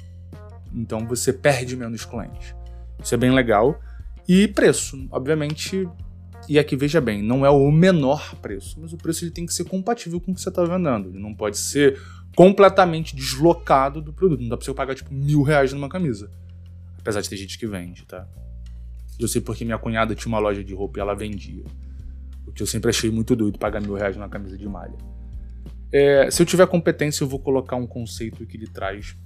Então 0.74 1.06
você 1.06 1.32
perde 1.32 1.76
menos 1.76 2.04
clientes. 2.04 2.54
Isso 3.02 3.14
é 3.14 3.18
bem 3.18 3.30
legal. 3.30 3.80
E 4.26 4.48
preço, 4.48 5.08
obviamente. 5.10 5.88
E 6.48 6.58
aqui 6.58 6.76
veja 6.76 7.00
bem, 7.00 7.22
não 7.22 7.44
é 7.44 7.50
o 7.50 7.70
menor 7.70 8.34
preço, 8.36 8.78
mas 8.80 8.92
o 8.92 8.96
preço 8.96 9.24
ele 9.24 9.30
tem 9.30 9.44
que 9.44 9.52
ser 9.52 9.64
compatível 9.64 10.20
com 10.20 10.32
o 10.32 10.34
que 10.34 10.40
você 10.40 10.48
está 10.48 10.64
vendendo. 10.64 11.10
Ele 11.10 11.18
não 11.18 11.34
pode 11.34 11.58
ser 11.58 12.00
completamente 12.38 13.16
deslocado 13.16 14.00
do 14.00 14.12
produto. 14.12 14.40
Não 14.40 14.48
dá 14.48 14.56
pra 14.56 14.64
você 14.64 14.72
pagar 14.72 14.94
tipo 14.94 15.12
mil 15.12 15.42
reais 15.42 15.72
numa 15.72 15.88
camisa. 15.88 16.30
Apesar 17.00 17.20
de 17.20 17.28
ter 17.28 17.36
gente 17.36 17.58
que 17.58 17.66
vende, 17.66 18.06
tá? 18.06 18.28
Eu 19.18 19.26
sei 19.26 19.40
porque 19.40 19.64
minha 19.64 19.76
cunhada 19.76 20.14
tinha 20.14 20.28
uma 20.28 20.38
loja 20.38 20.62
de 20.62 20.72
roupa 20.72 21.00
e 21.00 21.02
ela 21.02 21.16
vendia. 21.16 21.64
O 22.46 22.52
que 22.52 22.62
eu 22.62 22.66
sempre 22.68 22.90
achei 22.90 23.10
muito 23.10 23.34
doido 23.34 23.58
pagar 23.58 23.80
mil 23.80 23.94
reais 23.94 24.16
numa 24.16 24.28
camisa 24.28 24.56
de 24.56 24.68
malha. 24.68 24.96
É, 25.90 26.30
se 26.30 26.40
eu 26.40 26.46
tiver 26.46 26.64
competência, 26.68 27.24
eu 27.24 27.28
vou 27.28 27.40
colocar 27.40 27.74
um 27.74 27.88
conceito 27.88 28.46
que 28.46 28.56
ele 28.56 28.68
traz. 28.68 29.16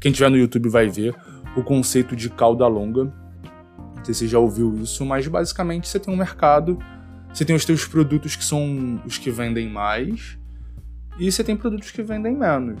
Quem 0.00 0.10
tiver 0.10 0.30
no 0.30 0.38
YouTube 0.38 0.70
vai 0.70 0.88
ver 0.88 1.14
o 1.54 1.62
conceito 1.62 2.16
de 2.16 2.30
cauda 2.30 2.66
longa. 2.66 3.12
Não 3.94 4.04
sei 4.06 4.14
se 4.14 4.20
você 4.20 4.28
já 4.28 4.38
ouviu 4.38 4.74
isso, 4.80 5.04
mas 5.04 5.28
basicamente 5.28 5.86
você 5.86 6.00
tem 6.00 6.14
um 6.14 6.16
mercado, 6.16 6.78
você 7.30 7.44
tem 7.44 7.54
os 7.54 7.66
teus 7.66 7.84
produtos 7.84 8.36
que 8.36 8.44
são 8.44 9.02
os 9.04 9.18
que 9.18 9.30
vendem 9.30 9.68
mais, 9.68 10.38
e 11.18 11.30
você 11.30 11.42
tem 11.42 11.56
produtos 11.56 11.90
que 11.90 12.02
vendem 12.02 12.36
menos. 12.36 12.80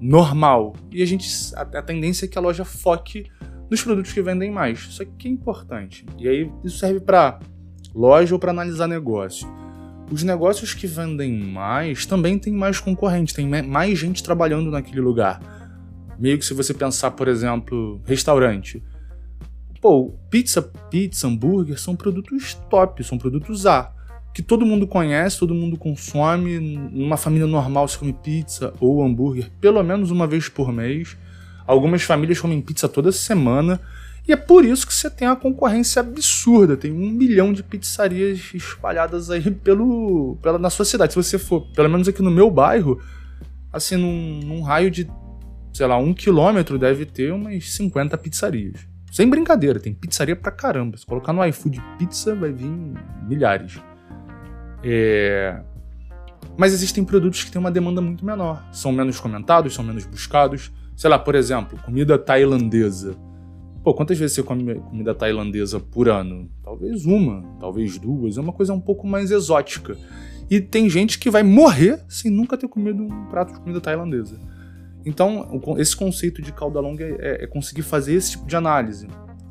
Normal. 0.00 0.74
E 0.90 1.02
a 1.02 1.06
gente. 1.06 1.28
A, 1.54 1.62
a 1.62 1.82
tendência 1.82 2.24
é 2.26 2.28
que 2.28 2.38
a 2.38 2.40
loja 2.40 2.64
foque 2.64 3.26
nos 3.70 3.82
produtos 3.82 4.12
que 4.12 4.22
vendem 4.22 4.50
mais. 4.50 4.80
Isso 4.80 5.02
aqui 5.02 5.28
é 5.28 5.30
importante. 5.30 6.04
E 6.18 6.28
aí 6.28 6.50
isso 6.64 6.78
serve 6.78 7.00
para 7.00 7.38
loja 7.94 8.34
ou 8.34 8.38
para 8.38 8.50
analisar 8.50 8.86
negócio 8.86 9.48
os 10.12 10.22
negócios 10.22 10.74
que 10.74 10.86
vendem 10.86 11.32
mais 11.38 12.04
também 12.04 12.38
tem 12.38 12.52
mais 12.52 12.78
concorrente, 12.78 13.32
tem 13.32 13.48
mais 13.48 13.98
gente 13.98 14.22
trabalhando 14.22 14.70
naquele 14.70 15.00
lugar. 15.00 15.40
Meio 16.18 16.38
que 16.38 16.44
se 16.44 16.52
você 16.52 16.74
pensar, 16.74 17.12
por 17.12 17.28
exemplo, 17.28 18.00
restaurante. 18.04 18.84
Pô, 19.80 20.14
pizza, 20.30 20.60
pizza, 20.90 21.26
hambúrguer 21.26 21.80
são 21.80 21.96
produtos 21.96 22.54
top, 22.68 23.02
são 23.02 23.16
produtos 23.16 23.64
A. 23.64 23.92
Que 24.34 24.42
todo 24.42 24.64
mundo 24.64 24.86
conhece, 24.86 25.38
todo 25.38 25.54
mundo 25.54 25.76
consome. 25.76 26.58
Numa 26.58 27.16
família 27.16 27.46
normal 27.46 27.86
se 27.88 27.98
come 27.98 28.12
pizza 28.12 28.72
ou 28.80 29.02
hambúrguer 29.02 29.50
pelo 29.60 29.82
menos 29.82 30.10
uma 30.10 30.26
vez 30.26 30.48
por 30.48 30.72
mês. 30.72 31.16
Algumas 31.66 32.02
famílias 32.02 32.40
comem 32.40 32.60
pizza 32.60 32.88
toda 32.88 33.12
semana. 33.12 33.80
E 34.26 34.32
é 34.32 34.36
por 34.36 34.64
isso 34.64 34.86
que 34.86 34.94
você 34.94 35.10
tem 35.10 35.26
uma 35.26 35.36
concorrência 35.36 36.00
absurda. 36.00 36.76
Tem 36.76 36.92
um 36.92 37.10
milhão 37.10 37.52
de 37.52 37.62
pizzarias 37.62 38.52
espalhadas 38.54 39.30
aí 39.30 39.50
pelo, 39.50 40.38
pela, 40.40 40.58
na 40.58 40.70
sua 40.70 40.84
cidade. 40.84 41.12
Se 41.12 41.16
você 41.16 41.38
for, 41.38 41.66
pelo 41.74 41.90
menos 41.90 42.06
aqui 42.06 42.22
no 42.22 42.30
meu 42.30 42.50
bairro, 42.50 43.00
assim, 43.72 43.96
num, 43.96 44.40
num 44.44 44.62
raio 44.62 44.90
de, 44.90 45.10
sei 45.72 45.86
lá, 45.86 45.96
um 45.96 46.14
quilômetro, 46.14 46.78
deve 46.78 47.04
ter 47.04 47.32
umas 47.32 47.72
50 47.72 48.16
pizzarias. 48.18 48.80
Sem 49.10 49.28
brincadeira, 49.28 49.80
tem 49.80 49.92
pizzaria 49.92 50.36
pra 50.36 50.52
caramba. 50.52 50.96
Se 50.96 51.04
colocar 51.04 51.32
no 51.32 51.44
iFood 51.44 51.82
pizza, 51.98 52.34
vai 52.34 52.52
vir 52.52 52.70
milhares. 53.28 53.78
É... 54.82 55.60
Mas 56.56 56.72
existem 56.72 57.04
produtos 57.04 57.44
que 57.44 57.50
têm 57.50 57.60
uma 57.60 57.70
demanda 57.70 58.00
muito 58.00 58.24
menor. 58.24 58.62
São 58.72 58.92
menos 58.92 59.18
comentados, 59.18 59.74
são 59.74 59.84
menos 59.84 60.04
buscados. 60.04 60.72
Sei 60.96 61.08
lá, 61.08 61.18
por 61.18 61.34
exemplo, 61.34 61.78
comida 61.82 62.18
tailandesa 62.18 63.16
Pô, 63.82 63.92
quantas 63.92 64.16
vezes 64.16 64.36
você 64.36 64.42
come 64.44 64.76
comida 64.76 65.12
tailandesa 65.12 65.80
por 65.80 66.08
ano? 66.08 66.48
Talvez 66.62 67.04
uma, 67.04 67.42
talvez 67.58 67.98
duas. 67.98 68.36
É 68.36 68.40
uma 68.40 68.52
coisa 68.52 68.72
um 68.72 68.80
pouco 68.80 69.08
mais 69.08 69.32
exótica. 69.32 69.96
E 70.48 70.60
tem 70.60 70.88
gente 70.88 71.18
que 71.18 71.28
vai 71.28 71.42
morrer 71.42 72.00
sem 72.08 72.30
nunca 72.30 72.56
ter 72.56 72.68
comido 72.68 73.02
um 73.02 73.26
prato 73.26 73.52
de 73.52 73.58
comida 73.58 73.80
tailandesa. 73.80 74.38
Então, 75.04 75.60
esse 75.78 75.96
conceito 75.96 76.40
de 76.40 76.52
cauda 76.52 76.78
longa 76.78 77.04
é, 77.04 77.42
é 77.42 77.46
conseguir 77.48 77.82
fazer 77.82 78.14
esse 78.14 78.32
tipo 78.32 78.46
de 78.46 78.54
análise. 78.54 79.08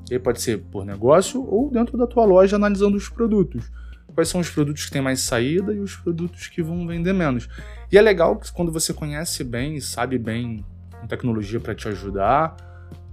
E 0.09 0.13
aí 0.13 0.19
pode 0.19 0.41
ser 0.41 0.59
por 0.59 0.85
negócio 0.85 1.45
ou 1.45 1.69
dentro 1.69 1.97
da 1.97 2.07
tua 2.07 2.23
loja 2.23 2.55
analisando 2.55 2.95
os 2.95 3.09
produtos. 3.09 3.69
Quais 4.13 4.29
são 4.29 4.41
os 4.41 4.49
produtos 4.49 4.85
que 4.85 4.91
têm 4.91 5.01
mais 5.01 5.21
saída 5.21 5.73
e 5.73 5.79
os 5.79 5.95
produtos 5.95 6.47
que 6.47 6.61
vão 6.61 6.85
vender 6.85 7.13
menos. 7.13 7.47
E 7.91 7.97
é 7.97 8.01
legal 8.01 8.37
que 8.37 8.51
quando 8.51 8.71
você 8.71 8.93
conhece 8.93 9.43
bem 9.43 9.75
e 9.75 9.81
sabe 9.81 10.17
bem 10.17 10.65
tecnologia 11.07 11.59
para 11.59 11.73
te 11.73 11.87
ajudar, 11.87 12.55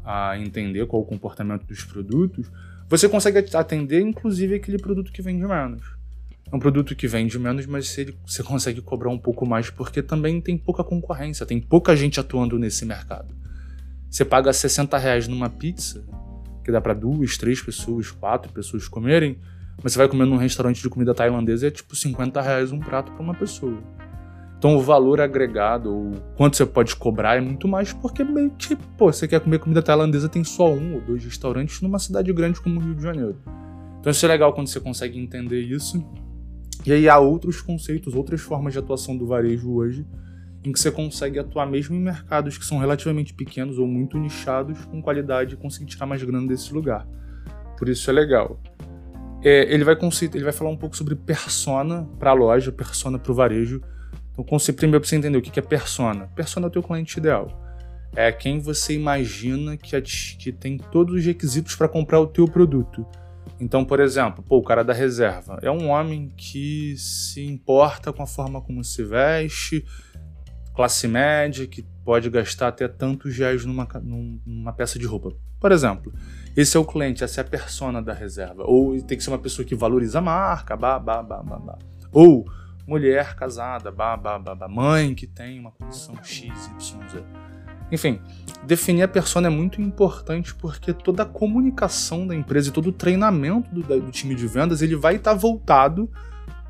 a 0.04 0.38
entender 0.38 0.86
qual 0.86 1.02
o 1.02 1.04
comportamento 1.04 1.66
dos 1.66 1.84
produtos, 1.84 2.50
você 2.88 3.08
consegue 3.08 3.44
atender 3.54 4.00
inclusive 4.00 4.54
aquele 4.54 4.78
produto 4.78 5.12
que 5.12 5.20
vende 5.20 5.46
menos. 5.46 5.82
É 6.50 6.56
um 6.56 6.58
produto 6.58 6.96
que 6.96 7.06
vende 7.06 7.38
menos, 7.38 7.66
mas 7.66 7.94
você 8.26 8.42
consegue 8.42 8.80
cobrar 8.80 9.10
um 9.10 9.18
pouco 9.18 9.44
mais 9.44 9.68
porque 9.68 10.02
também 10.02 10.40
tem 10.40 10.56
pouca 10.56 10.82
concorrência, 10.82 11.44
tem 11.44 11.60
pouca 11.60 11.94
gente 11.94 12.18
atuando 12.18 12.58
nesse 12.58 12.86
mercado. 12.86 13.34
Você 14.08 14.24
paga 14.24 14.50
60 14.50 14.96
reais 14.96 15.28
numa 15.28 15.50
pizza, 15.50 16.02
que 16.64 16.72
dá 16.72 16.80
para 16.80 16.94
duas, 16.94 17.36
três 17.36 17.60
pessoas, 17.60 18.10
quatro 18.10 18.50
pessoas 18.50 18.88
comerem, 18.88 19.38
mas 19.82 19.92
você 19.92 19.98
vai 19.98 20.08
comer 20.08 20.24
num 20.24 20.36
restaurante 20.36 20.82
de 20.82 20.88
comida 20.88 21.14
tailandesa 21.14 21.66
e 21.66 21.68
é 21.68 21.70
tipo 21.70 21.94
50 21.94 22.40
reais 22.40 22.72
um 22.72 22.80
prato 22.80 23.12
para 23.12 23.22
uma 23.22 23.34
pessoa. 23.34 23.78
Então 24.58 24.76
o 24.76 24.80
valor 24.80 25.20
agregado, 25.20 25.94
ou 25.94 26.12
quanto 26.36 26.56
você 26.56 26.66
pode 26.66 26.96
cobrar, 26.96 27.36
é 27.36 27.40
muito 27.40 27.68
mais 27.68 27.92
porque 27.92 28.24
meio 28.24 28.50
que, 28.50 28.74
pô, 28.74 29.12
você 29.12 29.28
quer 29.28 29.40
comer 29.40 29.60
comida 29.60 29.80
tailandesa, 29.80 30.28
tem 30.28 30.42
só 30.42 30.72
um 30.72 30.94
ou 30.94 31.00
dois 31.00 31.24
restaurantes 31.24 31.80
numa 31.80 32.00
cidade 32.00 32.32
grande 32.32 32.60
como 32.60 32.80
o 32.80 32.82
Rio 32.82 32.96
de 32.96 33.02
Janeiro. 33.02 33.36
Então 34.00 34.10
isso 34.10 34.26
é 34.26 34.28
legal 34.28 34.52
quando 34.52 34.66
você 34.66 34.80
consegue 34.80 35.16
entender 35.16 35.60
isso. 35.60 36.04
E 36.84 36.92
aí 36.92 37.08
há 37.08 37.18
outros 37.18 37.60
conceitos, 37.60 38.14
outras 38.14 38.40
formas 38.40 38.72
de 38.72 38.80
atuação 38.80 39.16
do 39.16 39.26
varejo 39.26 39.70
hoje, 39.72 40.04
em 40.64 40.72
que 40.72 40.80
você 40.80 40.90
consegue 40.90 41.38
atuar 41.38 41.66
mesmo 41.66 41.94
em 41.94 42.00
mercados 42.00 42.58
que 42.58 42.64
são 42.64 42.78
relativamente 42.78 43.32
pequenos 43.34 43.78
ou 43.78 43.86
muito 43.86 44.18
nichados, 44.18 44.84
com 44.86 45.00
qualidade 45.00 45.54
e 45.54 45.56
conseguir 45.56 45.86
tirar 45.86 46.06
mais 46.06 46.22
grana 46.22 46.48
desse 46.48 46.72
lugar. 46.74 47.06
Por 47.76 47.88
isso 47.88 48.10
é 48.10 48.12
legal. 48.12 48.60
É, 49.42 49.72
ele, 49.72 49.84
vai 49.84 49.96
ele 49.96 50.44
vai 50.44 50.52
falar 50.52 50.70
um 50.70 50.76
pouco 50.76 50.96
sobre 50.96 51.14
persona 51.14 52.08
para 52.18 52.30
a 52.30 52.34
loja, 52.34 52.72
persona 52.72 53.18
para 53.18 53.30
o 53.30 53.34
varejo, 53.34 53.80
então, 54.38 54.44
conceito 54.44 54.78
primeiro 54.78 55.00
para 55.00 55.08
você 55.08 55.16
entender 55.16 55.36
o 55.36 55.42
que 55.42 55.58
é 55.58 55.62
persona. 55.62 56.28
Persona 56.28 56.66
é 56.66 56.68
o 56.68 56.70
teu 56.70 56.80
cliente 56.80 57.18
ideal. 57.18 57.48
É 58.14 58.30
quem 58.30 58.60
você 58.60 58.94
imagina 58.94 59.76
que, 59.76 60.00
que 60.00 60.52
tem 60.52 60.78
todos 60.78 61.16
os 61.16 61.24
requisitos 61.24 61.74
para 61.74 61.88
comprar 61.88 62.20
o 62.20 62.26
teu 62.26 62.46
produto. 62.46 63.04
Então, 63.58 63.84
por 63.84 63.98
exemplo, 63.98 64.44
pô, 64.44 64.58
o 64.58 64.62
cara 64.62 64.84
da 64.84 64.92
reserva 64.92 65.58
é 65.60 65.68
um 65.68 65.88
homem 65.88 66.32
que 66.36 66.94
se 66.96 67.44
importa 67.44 68.12
com 68.12 68.22
a 68.22 68.26
forma 68.28 68.60
como 68.60 68.84
se 68.84 69.02
veste, 69.02 69.84
classe 70.72 71.08
média, 71.08 71.66
que 71.66 71.84
pode 72.04 72.30
gastar 72.30 72.68
até 72.68 72.86
tantos 72.86 73.36
reais 73.36 73.64
numa, 73.64 73.88
numa 74.46 74.72
peça 74.72 75.00
de 75.00 75.06
roupa. 75.06 75.32
Por 75.58 75.72
exemplo, 75.72 76.12
esse 76.60 76.76
é 76.76 76.80
o 76.80 76.84
cliente, 76.84 77.22
essa 77.22 77.40
é 77.40 77.42
a 77.42 77.44
persona 77.44 78.02
da 78.02 78.12
reserva. 78.12 78.64
Ou 78.66 79.00
tem 79.00 79.16
que 79.16 79.22
ser 79.22 79.30
uma 79.30 79.38
pessoa 79.38 79.64
que 79.64 79.76
valoriza 79.76 80.18
a 80.18 80.20
marca, 80.20 80.76
bah, 80.76 80.98
bah, 80.98 81.22
bah, 81.22 81.40
bah, 81.40 81.58
bah. 81.58 81.78
Ou 82.10 82.44
mulher 82.84 83.36
casada, 83.36 83.92
bah, 83.92 84.16
bah, 84.16 84.40
bah, 84.40 84.56
bah, 84.56 84.66
mãe 84.66 85.14
que 85.14 85.24
tem 85.24 85.60
uma 85.60 85.70
condição 85.70 86.16
X, 86.20 86.48
Y, 86.80 87.08
Z. 87.10 87.22
Enfim, 87.92 88.20
definir 88.64 89.04
a 89.04 89.08
persona 89.08 89.46
é 89.46 89.50
muito 89.50 89.80
importante 89.80 90.52
porque 90.52 90.92
toda 90.92 91.22
a 91.22 91.26
comunicação 91.26 92.26
da 92.26 92.34
empresa 92.34 92.70
e 92.70 92.72
todo 92.72 92.88
o 92.88 92.92
treinamento 92.92 93.72
do, 93.72 93.82
do 94.00 94.10
time 94.10 94.34
de 94.34 94.48
vendas 94.48 94.82
ele 94.82 94.96
vai 94.96 95.14
estar 95.14 95.34
voltado 95.34 96.10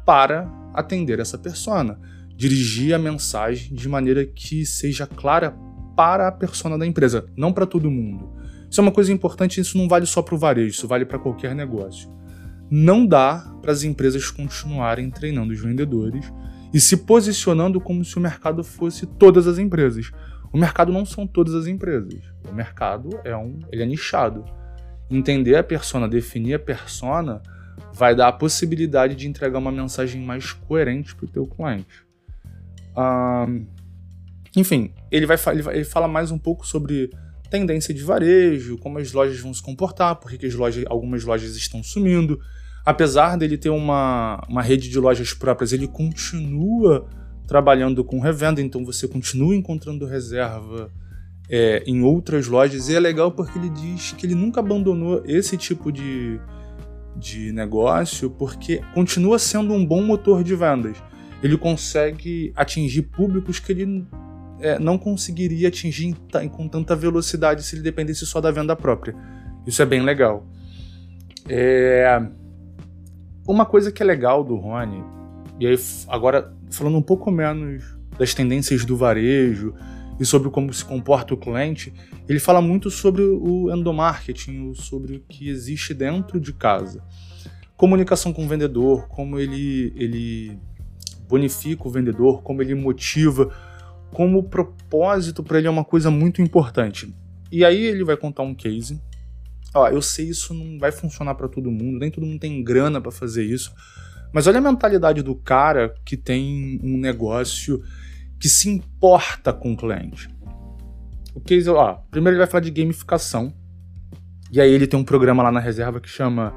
para 0.05 0.47
atender 0.75 1.19
essa 1.19 1.39
persona, 1.39 1.99
dirigir 2.37 2.93
a 2.93 2.99
mensagem 2.99 3.75
de 3.75 3.89
maneira 3.89 4.27
que 4.27 4.67
seja 4.67 5.07
clara 5.07 5.57
para 5.97 6.29
a 6.29 6.33
persona 6.33 6.77
da 6.77 6.87
empresa, 6.87 7.27
não 7.35 7.55
para 7.55 7.65
todo 7.65 7.91
mundo. 7.91 8.38
Isso 8.71 8.81
é 8.81 8.83
uma 8.83 8.93
coisa 8.93 9.13
importante, 9.13 9.61
isso 9.61 9.79
não 9.79 9.89
vale 9.89 10.07
só 10.07 10.21
para 10.23 10.35
o 10.35 10.39
varejo, 10.39 10.71
isso 10.71 10.89
vale 10.89 11.05
para 11.05 11.19
qualquer 11.19 11.55
negócio 11.55 12.19
não 12.71 13.07
dá 13.07 13.41
para 13.63 13.73
as 13.73 13.83
empresas 13.83 14.31
continuarem 14.31 15.11
treinando 15.11 15.53
os 15.53 15.61
vendedores 15.61 16.33
e 16.73 16.81
se 16.81 16.99
posicionando 16.99 17.81
como 17.81 18.05
se 18.05 18.17
o 18.17 18.21
mercado 18.21 18.63
fosse 18.63 19.07
todas 19.07 19.47
as 19.47 19.59
empresas. 19.59 20.11
O 20.53 20.59
mercado 20.59 20.93
não 20.93 21.05
são 21.05 21.27
todas 21.27 21.55
as 21.55 21.67
empresas. 21.67 22.21
O 22.49 22.53
mercado 22.53 23.19
é 23.25 23.37
um, 23.37 23.59
ele 23.73 23.83
é 23.83 23.87
nichado. 23.87 24.45
Entender 25.11 25.57
a 25.57 25.63
persona, 25.63 26.07
definir 26.07 26.55
a 26.55 26.59
persona, 26.59 27.43
vai 27.95 28.15
dar 28.15 28.29
a 28.29 28.33
possibilidade 28.33 29.15
de 29.15 29.27
entregar 29.27 29.59
uma 29.59 29.73
mensagem 29.73 30.23
mais 30.23 30.53
coerente 30.53 31.15
para 31.15 31.25
o 31.25 31.29
teu 31.29 31.47
cliente. 31.47 32.07
enfim, 34.55 34.93
ele 35.11 35.25
vai, 35.25 35.39
ele 35.53 35.63
vai, 35.63 35.77
ele 35.77 35.85
fala 35.85 36.07
mais 36.07 36.31
um 36.31 36.39
pouco 36.39 36.67
sobre 36.67 37.11
tendência 37.51 37.95
de 37.95 38.03
varejo, 38.03 38.79
como 38.79 38.99
as 38.99 39.13
lojas 39.13 39.41
vão 39.41 39.53
se 39.53 39.63
comportar, 39.63 40.17
porque 40.17 40.47
as 40.47 40.55
lojas, 40.55 40.85
algumas 40.89 41.25
lojas 41.25 41.57
estão 41.57 41.83
sumindo 41.83 42.39
apesar 42.89 43.37
dele 43.37 43.59
ter 43.59 43.69
uma, 43.69 44.43
uma 44.49 44.63
rede 44.63 44.89
de 44.89 44.99
lojas 44.99 45.35
próprias, 45.35 45.75
ele 45.75 45.87
continua 45.87 47.07
trabalhando 47.47 48.03
com 48.03 48.19
revenda, 48.19 48.63
então 48.63 48.83
você 48.83 49.07
continua 49.07 49.55
encontrando 49.55 50.07
reserva 50.07 50.91
é, 51.51 51.83
em 51.87 52.03
outras 52.03 52.47
lojas. 52.47 52.89
E 52.89 52.97
é 52.97 53.01
legal 53.01 53.31
porque 53.31 53.59
ele 53.59 53.69
diz 53.69 54.13
que 54.13 54.25
ele 54.25 54.35
nunca 54.35 54.61
abandonou 54.61 55.23
esse 55.27 55.55
tipo 55.59 55.93
de, 55.93 56.41
de 57.15 57.53
negócio 57.53 58.31
porque 58.31 58.81
continua 58.95 59.39
sendo 59.39 59.75
um 59.75 59.85
bom 59.85 60.03
motor 60.03 60.43
de 60.43 60.55
vendas. 60.55 60.97
Ele 61.43 61.59
consegue 61.59 62.55
atingir 62.57 63.03
públicos 63.03 63.59
que 63.59 63.71
ele 63.71 64.07
é, 64.61 64.79
não 64.79 64.99
conseguiria 64.99 65.69
atingir 65.69 66.15
com 66.53 66.69
tanta 66.69 66.97
velocidade 66.97 67.63
se 67.63 67.77
ele 67.77 67.83
dependesse 67.83 68.27
só 68.27 68.41
da 68.41 68.51
venda 68.51 68.75
própria. 68.75 69.15
Isso 69.67 69.83
é 69.83 69.87
bem 69.87 70.03
legal. 70.03 70.47
É... 71.49 72.21
Uma 73.47 73.65
coisa 73.65 73.91
que 73.91 74.03
é 74.03 74.07
legal 74.07 74.45
do 74.45 74.57
Rony, 74.57 75.03
e 75.59 75.67
aí 75.67 75.79
agora 76.07 76.55
falando 76.71 76.99
um 76.99 77.03
pouco 77.03 77.31
menos 77.31 77.97
das 78.19 78.35
tendências 78.35 78.85
do 78.85 78.97
varejo 78.97 79.75
e 80.21 80.25
sobre 80.27 80.51
como 80.51 80.73
se 80.73 80.85
comporta 80.85 81.33
o 81.33 81.37
cliente, 81.37 81.93
ele 82.29 82.39
fala 82.39 82.61
muito 82.61 82.91
sobre 82.91 83.23
o 83.23 83.75
endomarketing, 83.75 84.75
sobre 84.75 85.17
o 85.17 85.21
que 85.21 85.49
existe 85.49 85.95
dentro 85.95 86.41
de 86.41 86.53
casa. 86.53 87.03
Comunicação 87.77 88.33
com 88.33 88.45
o 88.45 88.49
vendedor, 88.49 89.07
como 89.09 89.39
ele, 89.39 89.93
ele 89.97 90.59
bonifica 91.29 91.87
o 91.87 91.91
vendedor, 91.91 92.43
como 92.43 92.61
ele 92.61 92.75
motiva, 92.75 93.51
como 94.13 94.43
propósito 94.43 95.43
para 95.43 95.59
ele 95.59 95.67
é 95.67 95.71
uma 95.71 95.85
coisa 95.85 96.11
muito 96.11 96.43
importante. 96.43 97.15
E 97.51 97.65
aí 97.65 97.83
ele 97.85 98.05
vai 98.05 98.17
contar 98.17 98.43
um 98.43 98.55
case. 98.55 99.01
Ó, 99.75 99.89
eu 99.89 100.03
sei 100.03 100.29
isso 100.29 100.55
não 100.55 100.79
vai 100.79 100.91
funcionar 100.91 101.35
para 101.35 101.49
todo 101.49 101.71
mundo, 101.71 101.99
nem 101.99 102.11
todo 102.11 102.27
mundo 102.27 102.41
tem 102.41 102.63
grana 102.63 103.01
para 103.01 103.11
fazer 103.11 103.45
isso. 103.45 103.73
Mas 104.33 104.47
olha 104.47 104.59
a 104.59 104.63
mentalidade 104.63 105.23
do 105.23 105.35
cara 105.35 105.95
que 106.05 106.17
tem 106.17 106.79
um 106.83 106.99
negócio 106.99 107.83
que 108.39 108.49
se 108.49 108.69
importa 108.69 109.53
com 109.53 109.73
o 109.73 109.77
cliente. 109.77 110.29
O 111.35 111.41
case, 111.41 111.69
ó, 111.69 111.95
primeiro 112.11 112.35
ele 112.37 112.45
vai 112.45 112.51
falar 112.51 112.63
de 112.63 112.71
gamificação. 112.71 113.53
E 114.51 114.61
aí 114.61 114.73
ele 114.73 114.87
tem 114.87 114.99
um 114.99 115.05
programa 115.05 115.43
lá 115.43 115.53
na 115.53 115.61
reserva 115.61 116.01
que 116.01 116.09
chama 116.09 116.55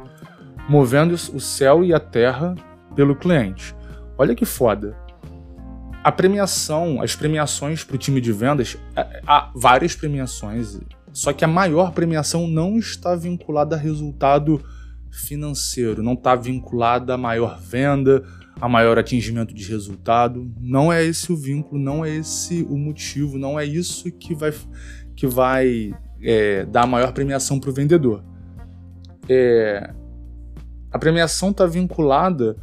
Movendo 0.69 1.13
o 1.13 1.39
Céu 1.39 1.83
e 1.83 1.93
a 1.93 1.99
Terra 1.99 2.55
pelo 2.95 3.15
Cliente. 3.15 3.75
Olha 4.17 4.35
que 4.35 4.45
foda. 4.45 4.95
A 6.03 6.11
premiação, 6.11 7.01
as 7.01 7.15
premiações 7.15 7.83
para 7.83 7.95
o 7.95 7.99
time 7.99 8.19
de 8.19 8.31
vendas, 8.31 8.75
é, 8.95 9.21
há 9.25 9.51
várias 9.55 9.95
premiações, 9.95 10.79
só 11.13 11.31
que 11.31 11.45
a 11.45 11.47
maior 11.47 11.91
premiação 11.91 12.47
não 12.47 12.77
está 12.77 13.15
vinculada 13.15 13.75
a 13.75 13.79
resultado 13.79 14.63
financeiro, 15.11 16.01
não 16.01 16.13
está 16.13 16.35
vinculada 16.35 17.13
a 17.13 17.17
maior 17.17 17.59
venda, 17.59 18.23
a 18.59 18.67
maior 18.67 18.97
atingimento 18.97 19.53
de 19.53 19.63
resultado. 19.69 20.51
Não 20.59 20.91
é 20.91 21.03
esse 21.03 21.31
o 21.31 21.35
vínculo, 21.35 21.79
não 21.79 22.03
é 22.03 22.09
esse 22.09 22.63
o 22.63 22.77
motivo, 22.77 23.37
não 23.37 23.59
é 23.59 23.65
isso 23.65 24.11
que 24.11 24.33
vai, 24.33 24.53
que 25.15 25.27
vai 25.27 25.93
é, 26.21 26.65
dar 26.65 26.83
a 26.83 26.87
maior 26.87 27.11
premiação 27.11 27.59
para 27.59 27.69
o 27.69 27.73
vendedor. 27.73 28.23
É, 29.29 29.93
a 30.91 30.97
premiação 30.97 31.51
está 31.51 31.65
vinculada 31.65 32.55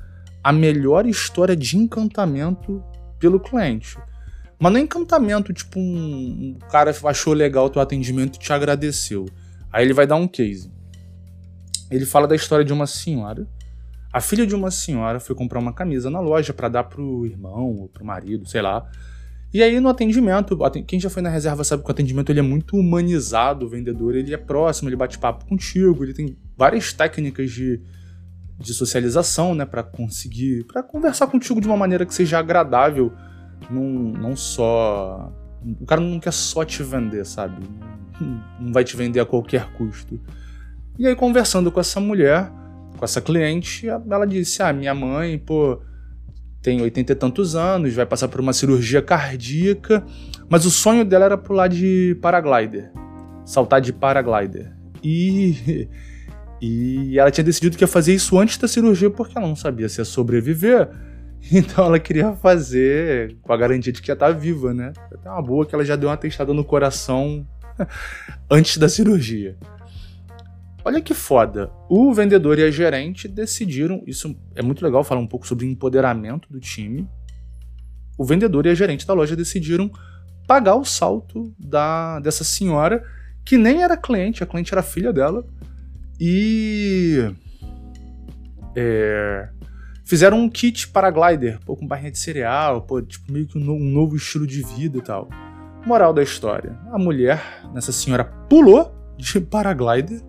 à 0.42 0.52
melhor 0.52 1.07
história 1.07 1.54
de 1.54 1.76
encantamento 1.76 2.83
pelo 3.18 3.40
cliente. 3.40 3.98
Mas 4.58 4.72
não 4.72 4.80
é 4.80 4.82
encantamento, 4.82 5.52
tipo, 5.52 5.78
um, 5.78 6.56
um 6.56 6.58
cara 6.70 6.94
achou 7.04 7.32
legal 7.32 7.66
o 7.66 7.70
teu 7.70 7.80
atendimento 7.80 8.37
e 8.37 8.38
te 8.38 8.52
agradeceu. 8.52 9.26
Aí 9.72 9.84
ele 9.84 9.92
vai 9.92 10.06
dar 10.06 10.16
um 10.16 10.26
case. 10.26 10.72
Ele 11.90 12.04
fala 12.04 12.26
da 12.26 12.34
história 12.34 12.64
de 12.64 12.72
uma 12.72 12.87
senhora 12.87 13.46
a 14.12 14.20
filha 14.20 14.46
de 14.46 14.54
uma 14.54 14.70
senhora 14.70 15.20
foi 15.20 15.37
comprar 15.37 15.58
uma 15.58 15.72
camisa 15.72 16.08
na 16.08 16.20
loja 16.20 16.52
para 16.52 16.68
dar 16.68 16.84
pro 16.84 17.26
irmão 17.26 17.76
ou 17.76 17.88
pro 17.88 18.04
marido, 18.04 18.48
sei 18.48 18.62
lá. 18.62 18.88
E 19.52 19.62
aí 19.62 19.78
no 19.80 19.88
atendimento, 19.88 20.58
quem 20.86 20.99
já 20.99 21.10
foi 21.10 21.23
na 21.23 21.28
reserva 21.28 21.62
sabe 21.62 21.82
que 21.82 21.88
o 21.88 21.93
atendimento 21.93 22.30
ele 22.30 22.40
é 22.40 22.43
muito 22.43 22.76
humanizado, 22.76 23.66
o 23.66 23.69
vendedor 23.69 24.14
ele 24.14 24.32
é 24.32 24.36
próximo, 24.36 24.88
ele 24.88 24.97
bate 24.97 25.19
papo 25.19 25.47
contigo, 25.47 26.04
ele 26.04 26.14
tem 26.14 26.36
várias 26.56 26.93
técnicas 26.93 27.50
de, 27.50 27.80
de 28.58 28.75
socialização, 28.75 29.54
né, 29.54 29.64
para 29.64 29.82
conseguir, 29.82 30.64
para 30.64 30.82
conversar 30.82 31.26
contigo 31.28 31.60
de 31.60 31.66
uma 31.66 31.76
maneira 31.76 32.04
que 32.04 32.12
seja 32.12 32.38
agradável, 32.38 33.12
não, 33.71 33.82
não 33.82 34.36
só, 34.36 35.32
o 35.80 35.86
cara 35.86 36.00
não 36.00 36.18
quer 36.18 36.32
só 36.32 36.64
te 36.64 36.82
vender, 36.82 37.25
sabe? 37.25 37.62
Não 38.58 38.73
vai 38.73 38.82
te 38.82 38.97
vender 38.97 39.21
a 39.21 39.26
qualquer 39.26 39.73
custo. 39.73 40.21
E 40.99 41.06
aí 41.06 41.14
conversando 41.14 41.71
com 41.71 41.78
essa 41.78 42.00
mulher, 42.00 42.50
com 42.97 43.04
essa 43.04 43.21
cliente, 43.21 43.88
ela 43.88 44.26
disse: 44.26 44.60
Ah, 44.62 44.73
minha 44.73 44.94
mãe, 44.94 45.38
pô, 45.38 45.80
tem 46.60 46.82
oitenta 46.82 47.12
e 47.12 47.14
tantos 47.14 47.54
anos, 47.54 47.94
vai 47.94 48.04
passar 48.04 48.28
por 48.28 48.40
uma 48.40 48.52
cirurgia 48.52 49.00
cardíaca, 49.00 50.04
mas 50.49 50.66
o 50.66 50.71
sonho 50.71 51.04
dela 51.04 51.26
era 51.26 51.38
pular 51.38 51.68
de 51.68 52.18
paraglider, 52.21 52.90
saltar 53.44 53.80
de 53.80 53.92
paraglider. 53.92 54.76
E, 55.02 55.88
e 56.60 57.18
ela 57.18 57.30
tinha 57.30 57.44
decidido 57.44 57.76
que 57.76 57.84
ia 57.84 57.88
fazer 57.88 58.14
isso 58.14 58.38
antes 58.38 58.58
da 58.58 58.66
cirurgia 58.66 59.10
porque 59.10 59.36
ela 59.36 59.47
não 59.47 59.56
sabia 59.56 59.88
se 59.88 60.00
ia 60.00 60.04
sobreviver. 60.04 60.88
Então 61.52 61.86
ela 61.86 62.00
queria 62.00 62.32
fazer 62.32 63.36
com 63.42 63.52
a 63.52 63.56
garantia 63.56 63.92
de 63.92 64.02
que 64.02 64.10
ia 64.10 64.14
estar 64.14 64.32
viva, 64.32 64.75
né? 64.75 64.92
Até 65.12 65.30
uma 65.30 65.40
boa 65.40 65.64
que 65.64 65.73
ela 65.73 65.84
já 65.84 65.94
deu 65.94 66.08
uma 66.08 66.16
testada 66.16 66.52
no 66.52 66.64
coração 66.64 67.47
antes 68.50 68.76
da 68.76 68.88
cirurgia. 68.88 69.56
Olha 70.84 71.00
que 71.00 71.14
foda. 71.14 71.71
O 71.88 72.12
vendedor 72.12 72.58
e 72.58 72.64
a 72.64 72.71
gerente 72.71 73.28
decidiram. 73.28 74.02
Isso 74.06 74.36
é 74.54 74.62
muito 74.62 74.84
legal 74.84 75.04
falar 75.04 75.21
um 75.21 75.26
pouco 75.26 75.47
sobre 75.47 75.64
empoderamento 75.64 76.52
do 76.52 76.58
time. 76.58 77.08
O 78.16 78.25
vendedor 78.25 78.66
e 78.66 78.71
a 78.71 78.75
gerente 78.75 79.06
da 79.06 79.14
loja 79.14 79.36
decidiram 79.36 79.90
pagar 80.47 80.76
o 80.76 80.84
salto 80.84 81.54
da, 81.58 82.18
dessa 82.21 82.42
senhora, 82.42 83.04
que 83.44 83.58
nem 83.58 83.82
era 83.82 83.97
cliente, 83.97 84.42
a 84.42 84.47
cliente 84.47 84.73
era 84.73 84.82
filha 84.82 85.12
dela. 85.12 85.47
E. 86.21 87.33
É, 88.76 89.49
fizeram 90.04 90.41
um 90.41 90.49
kit 90.49 90.89
paraglider, 90.89 91.59
pô, 91.65 91.76
com 91.76 91.87
barrinha 91.87 92.11
de 92.11 92.19
cereal, 92.19 92.83
pô, 92.83 93.02
tipo, 93.02 93.33
meio 93.33 93.47
que 93.47 93.59
um, 93.59 93.71
um 93.71 93.91
novo 93.91 94.17
estilo 94.17 94.47
de 94.47 94.63
vida 94.63 94.99
e 94.99 95.02
tal. 95.02 95.28
Moral 95.87 96.13
da 96.13 96.23
história: 96.23 96.78
a 96.93 96.99
mulher, 96.99 97.43
nessa 97.73 97.93
senhora, 97.93 98.25
pulou 98.25 98.95
de 99.17 99.41
paraglider 99.41 100.23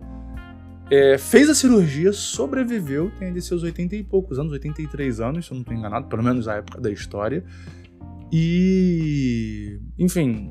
é, 0.91 1.17
fez 1.19 1.49
a 1.49 1.55
cirurgia, 1.55 2.11
sobreviveu, 2.11 3.11
tem 3.19 3.27
ali 3.29 3.41
seus 3.41 3.61
80 3.61 3.95
e 3.95 4.03
poucos 4.03 4.39
anos, 4.39 4.51
83 4.51 5.19
anos, 5.19 5.45
se 5.45 5.51
eu 5.51 5.55
não 5.55 5.61
estou 5.61 5.75
enganado, 5.77 6.07
pelo 6.07 6.23
menos 6.23 6.47
a 6.47 6.55
época 6.55 6.81
da 6.81 6.89
história. 6.89 7.43
E. 8.31 9.79
Enfim, 9.97 10.49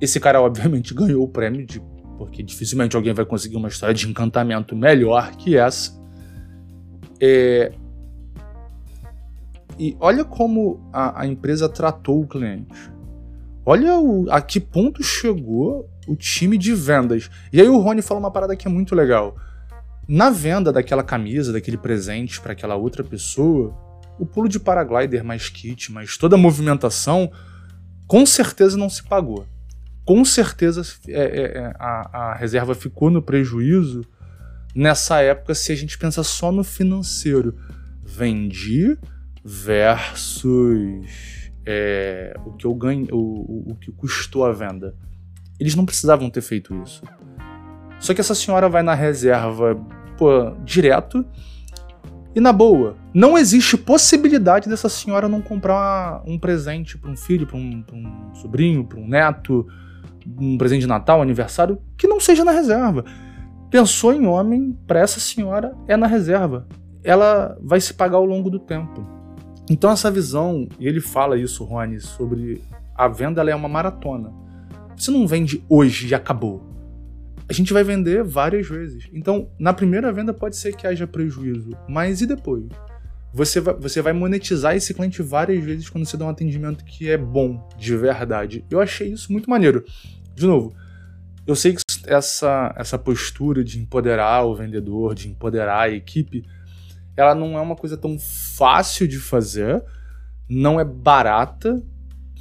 esse 0.00 0.20
cara 0.20 0.40
obviamente 0.40 0.94
ganhou 0.94 1.24
o 1.24 1.28
prêmio, 1.28 1.66
de, 1.66 1.82
porque 2.18 2.42
dificilmente 2.42 2.96
alguém 2.96 3.14
vai 3.14 3.24
conseguir 3.24 3.56
uma 3.56 3.68
história 3.68 3.94
de 3.94 4.08
encantamento 4.08 4.74
melhor 4.74 5.30
que 5.36 5.56
essa. 5.56 5.96
É, 7.20 7.72
e 9.78 9.96
olha 10.00 10.24
como 10.24 10.80
a, 10.92 11.22
a, 11.22 11.26
empresa 11.26 11.68
tratou 11.68 12.20
o 12.20 12.26
cliente. 12.26 12.90
Olha 13.64 13.96
o, 13.98 14.28
a 14.30 14.40
que 14.40 14.58
ponto 14.58 15.02
chegou 15.02 15.88
o 16.08 16.16
time 16.16 16.58
de 16.58 16.74
vendas. 16.74 17.30
E 17.52 17.60
aí 17.60 17.68
o 17.68 17.78
Rony 17.78 18.02
fala 18.02 18.18
uma 18.18 18.30
parada 18.30 18.56
que 18.56 18.66
é 18.66 18.70
muito 18.70 18.94
legal. 18.94 19.36
Na 20.08 20.30
venda 20.30 20.72
daquela 20.72 21.02
camisa, 21.02 21.52
daquele 21.52 21.76
presente 21.76 22.40
para 22.40 22.52
aquela 22.52 22.74
outra 22.74 23.04
pessoa, 23.04 23.74
o 24.18 24.26
pulo 24.26 24.48
de 24.48 24.58
paraglider 24.58 25.22
mais 25.22 25.48
kit, 25.48 25.92
mais 25.92 26.16
toda 26.16 26.34
a 26.34 26.38
movimentação, 26.38 27.30
com 28.06 28.26
certeza 28.26 28.76
não 28.76 28.88
se 28.88 29.04
pagou. 29.04 29.46
Com 30.08 30.24
certeza 30.24 30.80
é, 31.06 31.12
é, 31.12 31.58
é, 31.58 31.74
a, 31.78 32.30
a 32.30 32.34
reserva 32.34 32.74
ficou 32.74 33.10
no 33.10 33.20
prejuízo 33.20 34.00
nessa 34.74 35.20
época 35.20 35.54
se 35.54 35.70
a 35.70 35.74
gente 35.74 35.98
pensar 35.98 36.24
só 36.24 36.50
no 36.50 36.64
financeiro. 36.64 37.54
Vendi 38.02 38.96
versus 39.44 41.50
é, 41.66 42.34
o 42.42 42.52
que 42.52 42.64
eu 42.64 42.74
ganho, 42.74 43.06
o, 43.12 43.72
o, 43.72 43.74
que 43.74 43.92
custou 43.92 44.46
a 44.46 44.52
venda. 44.52 44.94
Eles 45.60 45.74
não 45.74 45.84
precisavam 45.84 46.30
ter 46.30 46.40
feito 46.40 46.74
isso. 46.82 47.02
Só 48.00 48.14
que 48.14 48.22
essa 48.22 48.34
senhora 48.34 48.66
vai 48.66 48.82
na 48.82 48.94
reserva 48.94 49.78
pô, 50.16 50.52
direto. 50.64 51.22
E 52.34 52.40
na 52.40 52.50
boa, 52.50 52.96
não 53.12 53.36
existe 53.36 53.76
possibilidade 53.76 54.70
dessa 54.70 54.88
senhora 54.88 55.28
não 55.28 55.42
comprar 55.42 56.22
um 56.26 56.38
presente 56.38 56.96
para 56.96 57.10
um 57.10 57.16
filho, 57.16 57.46
para 57.46 57.58
um, 57.58 57.84
um, 57.92 58.34
sobrinho, 58.34 58.84
para 58.84 58.98
um 58.98 59.06
neto, 59.06 59.66
um 60.40 60.58
presente 60.58 60.80
de 60.80 60.86
Natal, 60.86 61.22
aniversário, 61.22 61.78
que 61.96 62.06
não 62.06 62.20
seja 62.20 62.44
na 62.44 62.52
reserva. 62.52 63.04
Pensou 63.70 64.12
em 64.12 64.26
homem, 64.26 64.76
para 64.86 65.00
essa 65.00 65.20
senhora 65.20 65.74
é 65.86 65.96
na 65.96 66.06
reserva. 66.06 66.66
Ela 67.02 67.56
vai 67.62 67.80
se 67.80 67.94
pagar 67.94 68.16
ao 68.16 68.24
longo 68.24 68.50
do 68.50 68.58
tempo. 68.58 69.06
Então 69.70 69.90
essa 69.90 70.10
visão, 70.10 70.66
e 70.78 70.86
ele 70.86 71.00
fala 71.00 71.38
isso, 71.38 71.64
Rony, 71.64 72.00
sobre 72.00 72.62
a 72.94 73.06
venda 73.08 73.40
ela 73.40 73.50
é 73.50 73.54
uma 73.54 73.68
maratona. 73.68 74.32
Você 74.96 75.10
não 75.10 75.26
vende 75.26 75.62
hoje 75.68 76.08
e 76.08 76.14
acabou 76.14 76.68
a 77.48 77.52
gente 77.52 77.72
vai 77.72 77.82
vender 77.82 78.22
várias 78.22 78.68
vezes. 78.68 79.08
Então, 79.12 79.48
na 79.58 79.72
primeira 79.72 80.12
venda 80.12 80.34
pode 80.34 80.56
ser 80.56 80.76
que 80.76 80.86
haja 80.86 81.06
prejuízo, 81.06 81.70
mas 81.88 82.20
e 82.20 82.26
depois? 82.26 82.64
Você 83.32 83.60
vai, 83.60 83.74
você 83.74 84.02
vai 84.02 84.12
monetizar 84.12 84.76
esse 84.76 84.92
cliente 84.92 85.22
várias 85.22 85.64
vezes 85.64 85.88
quando 85.88 86.04
você 86.04 86.16
dá 86.16 86.26
um 86.26 86.30
atendimento 86.30 86.84
que 86.84 87.08
é 87.08 87.16
bom, 87.16 87.66
de 87.78 87.96
verdade. 87.96 88.64
Eu 88.70 88.80
achei 88.80 89.08
isso 89.08 89.32
muito 89.32 89.48
maneiro. 89.48 89.82
De 90.38 90.46
novo, 90.46 90.72
eu 91.44 91.56
sei 91.56 91.74
que 91.74 91.82
essa, 92.06 92.72
essa 92.76 92.96
postura 92.96 93.64
de 93.64 93.80
empoderar 93.80 94.44
o 94.44 94.54
vendedor, 94.54 95.16
de 95.16 95.28
empoderar 95.28 95.80
a 95.80 95.90
equipe, 95.90 96.44
ela 97.16 97.34
não 97.34 97.58
é 97.58 97.60
uma 97.60 97.74
coisa 97.74 97.96
tão 97.96 98.16
fácil 98.18 99.08
de 99.08 99.18
fazer, 99.18 99.82
não 100.48 100.78
é 100.78 100.84
barata, 100.84 101.82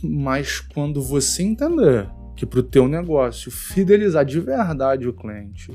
mas 0.04 0.60
quando 0.60 1.02
você 1.02 1.42
entender 1.42 2.08
que 2.36 2.46
para 2.46 2.60
o 2.60 2.64
teu 2.64 2.88
negócio 2.88 3.50
fidelizar 3.50 4.24
de 4.24 4.40
verdade 4.40 5.08
o 5.08 5.14
cliente 5.14 5.72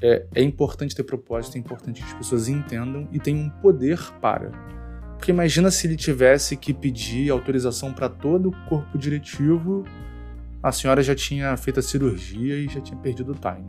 é, 0.00 0.26
é 0.32 0.42
importante 0.42 0.94
ter 0.94 1.02
propósito, 1.02 1.56
é 1.56 1.58
importante 1.58 2.02
que 2.02 2.06
as 2.06 2.14
pessoas 2.14 2.46
entendam 2.46 3.08
e 3.10 3.18
tenham 3.18 3.46
um 3.46 3.50
poder 3.50 3.98
para. 4.20 4.52
Porque 5.16 5.32
imagina 5.32 5.72
se 5.72 5.88
ele 5.88 5.96
tivesse 5.96 6.56
que 6.56 6.72
pedir 6.72 7.30
autorização 7.30 7.92
para 7.92 8.08
todo 8.08 8.50
o 8.50 8.68
corpo 8.68 8.96
diretivo, 8.96 9.84
a 10.66 10.72
senhora 10.72 11.00
já 11.00 11.14
tinha 11.14 11.56
feito 11.56 11.78
a 11.78 11.82
cirurgia 11.82 12.56
e 12.56 12.66
já 12.68 12.80
tinha 12.80 12.98
perdido 12.98 13.30
o 13.30 13.34
time. 13.36 13.64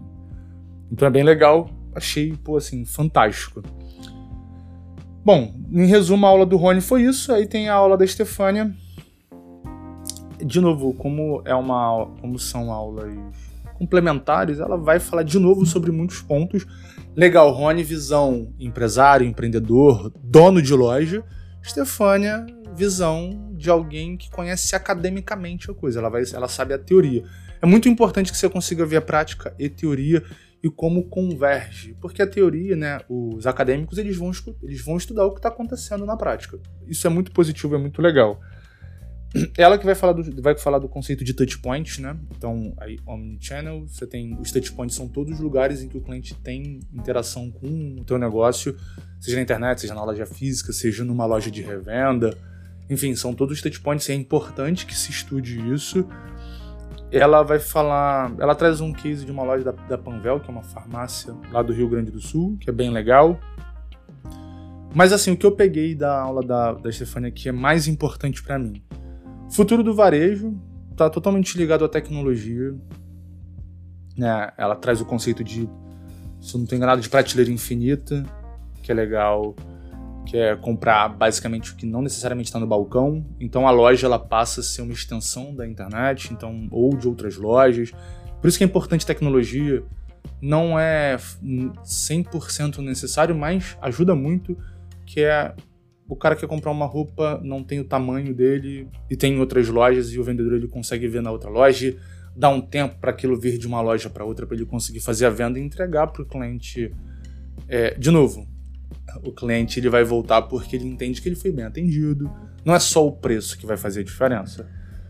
Então 0.91 1.07
é 1.07 1.11
bem 1.11 1.21
legal, 1.21 1.69
achei, 1.93 2.35
pô, 2.35 2.57
assim, 2.57 2.83
fantástico. 2.85 3.61
Bom, 5.23 5.53
em 5.71 5.85
resumo, 5.85 6.25
a 6.25 6.29
aula 6.29 6.43
do 6.43 6.57
Rony 6.57 6.81
foi 6.81 7.03
isso, 7.03 7.31
aí 7.31 7.45
tem 7.45 7.69
a 7.69 7.75
aula 7.75 7.95
da 7.97 8.03
Estefânia. 8.03 8.75
De 10.43 10.59
novo, 10.59 10.91
como 10.95 11.43
é 11.45 11.53
uma 11.53 12.07
como 12.19 12.39
são 12.39 12.71
aulas 12.71 13.13
complementares, 13.75 14.59
ela 14.59 14.75
vai 14.75 14.99
falar 14.99 15.21
de 15.21 15.37
novo 15.37 15.67
sobre 15.67 15.91
muitos 15.91 16.21
pontos. 16.23 16.65
Legal, 17.15 17.51
Rony, 17.51 17.83
visão 17.83 18.51
empresário, 18.59 19.27
empreendedor, 19.27 20.11
dono 20.23 20.63
de 20.63 20.73
loja. 20.73 21.23
Stefânia, 21.69 22.45
visão 22.73 23.53
de 23.55 23.69
alguém 23.69 24.17
que 24.17 24.29
conhece 24.29 24.75
academicamente 24.75 25.69
a 25.69 25.73
coisa. 25.73 25.99
Ela, 25.99 26.09
vai, 26.09 26.23
ela 26.33 26.47
sabe 26.47 26.73
a 26.73 26.77
teoria. 26.77 27.23
É 27.61 27.65
muito 27.65 27.89
importante 27.89 28.31
que 28.31 28.37
você 28.37 28.49
consiga 28.49 28.85
ver 28.85 28.97
a 28.97 29.01
prática 29.01 29.53
e 29.57 29.67
teoria 29.67 30.23
e 30.63 30.69
como 30.69 31.07
converge, 31.07 31.95
porque 32.01 32.21
a 32.21 32.27
teoria, 32.27 32.75
né, 32.75 32.99
os 33.07 33.45
acadêmicos 33.45 33.97
eles 33.97 34.17
vão, 34.17 34.31
eles 34.63 34.83
vão 34.83 34.97
estudar 34.97 35.25
o 35.25 35.31
que 35.31 35.39
está 35.39 35.49
acontecendo 35.49 36.05
na 36.05 36.17
prática. 36.17 36.59
Isso 36.87 37.05
é 37.05 37.09
muito 37.09 37.31
positivo, 37.31 37.75
é 37.75 37.77
muito 37.77 38.01
legal. 38.01 38.39
Ela 39.57 39.77
que 39.77 39.85
vai 39.85 39.95
falar 39.95 40.13
do, 40.13 40.41
vai 40.41 40.57
falar 40.57 40.79
do 40.79 40.87
conceito 40.87 41.23
de 41.23 41.33
touch 41.33 41.59
point, 41.59 42.01
né? 42.01 42.17
Então, 42.35 42.73
aí, 42.77 42.97
omnichannel, 43.05 43.85
você 43.87 44.07
tem 44.07 44.37
os 44.39 44.51
touch 44.51 44.71
points 44.71 44.95
são 44.95 45.07
todos 45.07 45.33
os 45.33 45.39
lugares 45.39 45.81
em 45.81 45.87
que 45.87 45.97
o 45.97 46.01
cliente 46.01 46.33
tem 46.35 46.79
interação 46.93 47.51
com 47.51 47.97
o 47.99 48.03
teu 48.03 48.17
negócio, 48.17 48.75
seja 49.19 49.37
na 49.37 49.43
internet, 49.43 49.81
seja 49.81 49.93
na 49.93 50.03
loja 50.03 50.25
física, 50.25 50.71
seja 50.71 51.03
numa 51.03 51.25
loja 51.25 51.51
de 51.51 51.61
revenda. 51.61 52.35
Enfim, 52.89 53.15
são 53.15 53.33
todos 53.33 53.57
os 53.57 53.61
touch 53.61 53.79
points 53.81 54.07
e 54.07 54.13
é 54.13 54.15
importante 54.15 54.85
que 54.85 54.95
se 54.95 55.11
estude 55.11 55.59
isso. 55.73 56.07
Ela 57.11 57.43
vai 57.43 57.59
falar, 57.59 58.33
ela 58.39 58.55
traz 58.55 58.81
um 58.81 58.91
case 58.93 59.25
de 59.25 59.31
uma 59.31 59.43
loja 59.43 59.63
da, 59.63 59.71
da 59.71 59.97
Panvel, 59.97 60.39
que 60.39 60.49
é 60.49 60.51
uma 60.51 60.63
farmácia 60.63 61.33
lá 61.51 61.61
do 61.61 61.73
Rio 61.73 61.89
Grande 61.89 62.11
do 62.11 62.19
Sul, 62.19 62.57
que 62.59 62.69
é 62.69 62.73
bem 62.73 62.91
legal. 62.91 63.39
Mas 64.93 65.11
assim, 65.11 65.31
o 65.31 65.37
que 65.37 65.45
eu 65.45 65.51
peguei 65.51 65.93
da 65.93 66.17
aula 66.17 66.41
da, 66.41 66.73
da 66.73 66.91
Stefania 66.91 67.29
que 67.29 67.49
é 67.49 67.51
mais 67.51 67.87
importante 67.87 68.41
para 68.41 68.57
mim 68.57 68.81
Futuro 69.49 69.83
do 69.83 69.93
varejo 69.93 70.59
está 70.91 71.09
totalmente 71.09 71.57
ligado 71.57 71.85
à 71.85 71.89
tecnologia. 71.89 72.75
Né? 74.17 74.51
Ela 74.57 74.75
traz 74.75 74.99
o 74.99 75.05
conceito 75.05 75.43
de, 75.43 75.69
se 76.41 76.53
eu 76.53 76.57
não 76.57 76.63
estou 76.63 76.75
enganado, 76.75 77.01
de 77.01 77.09
prateleira 77.09 77.51
infinita, 77.51 78.23
que 78.81 78.91
é 78.91 78.95
legal, 78.95 79.55
que 80.25 80.37
é 80.37 80.55
comprar 80.55 81.07
basicamente 81.09 81.71
o 81.71 81.75
que 81.75 81.85
não 81.85 82.01
necessariamente 82.01 82.49
está 82.49 82.59
no 82.59 82.67
balcão. 82.67 83.25
Então 83.39 83.67
a 83.67 83.71
loja 83.71 84.05
ela 84.05 84.19
passa 84.19 84.59
a 84.59 84.63
ser 84.63 84.81
uma 84.81 84.93
extensão 84.93 85.55
da 85.55 85.67
internet, 85.67 86.33
então 86.33 86.67
ou 86.71 86.95
de 86.95 87.07
outras 87.07 87.37
lojas. 87.37 87.91
Por 88.41 88.47
isso 88.47 88.57
que 88.57 88.63
é 88.63 88.67
importante 88.67 89.05
tecnologia. 89.05 89.83
Não 90.41 90.77
é 90.79 91.15
100% 91.15 92.79
necessário, 92.79 93.35
mas 93.35 93.77
ajuda 93.81 94.13
muito, 94.13 94.57
que 95.05 95.21
é 95.21 95.55
o 96.09 96.15
cara 96.15 96.35
quer 96.35 96.47
comprar 96.47 96.71
uma 96.71 96.85
roupa, 96.85 97.39
não 97.43 97.63
tem 97.63 97.79
o 97.79 97.83
tamanho 97.83 98.33
dele 98.33 98.87
e 99.09 99.15
tem 99.15 99.33
em 99.33 99.39
outras 99.39 99.67
lojas 99.67 100.11
e 100.11 100.19
o 100.19 100.23
vendedor 100.23 100.53
ele 100.53 100.67
consegue 100.67 101.07
ver 101.07 101.21
na 101.21 101.31
outra 101.31 101.49
loja, 101.49 101.97
dá 102.35 102.49
um 102.49 102.61
tempo 102.61 102.95
para 102.99 103.11
aquilo 103.11 103.37
vir 103.37 103.57
de 103.57 103.67
uma 103.67 103.81
loja 103.81 104.09
para 104.09 104.23
outra 104.23 104.45
para 104.45 104.55
ele 104.55 104.65
conseguir 104.65 105.01
fazer 105.01 105.25
a 105.25 105.29
venda 105.29 105.59
e 105.59 105.61
entregar 105.61 106.07
para 106.07 106.21
o 106.21 106.25
cliente. 106.25 106.93
É, 107.67 107.93
de 107.95 108.09
novo, 108.09 108.47
o 109.23 109.31
cliente 109.31 109.79
ele 109.79 109.89
vai 109.89 110.03
voltar 110.03 110.43
porque 110.43 110.75
ele 110.75 110.85
entende 110.85 111.21
que 111.21 111.27
ele 111.27 111.35
foi 111.35 111.51
bem 111.51 111.65
atendido. 111.65 112.31
Não 112.63 112.73
é 112.73 112.79
só 112.79 113.05
o 113.05 113.11
preço 113.11 113.57
que 113.57 113.65
vai 113.65 113.75
fazer 113.75 114.01
a 114.01 114.03
diferença. 114.03 114.69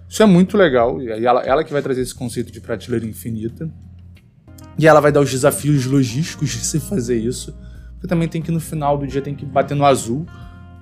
Isso 0.10 0.24
é 0.24 0.26
muito 0.26 0.58
legal 0.58 1.02
e 1.02 1.26
ela, 1.26 1.42
ela 1.42 1.64
que 1.64 1.74
vai 1.74 1.82
trazer 1.82 2.02
esse 2.02 2.16
conceito 2.16 2.52
de 2.52 2.60
prateleira 2.60 3.06
infinita. 3.06 3.70
E 4.80 4.88
ela 4.88 5.00
vai 5.00 5.12
dar 5.12 5.22
os 5.22 5.30
desafios 5.30 5.86
logísticos 5.86 6.50
de 6.50 6.66
se 6.66 6.80
fazer 6.80 7.18
isso. 7.18 7.56
Porque 7.94 8.08
também 8.08 8.28
tem 8.28 8.42
que 8.42 8.52
no 8.52 8.60
final 8.60 8.98
do 8.98 9.06
dia 9.06 9.22
tem 9.22 9.36
que 9.36 9.46
bater 9.46 9.76
no 9.76 9.84
azul 9.84 10.26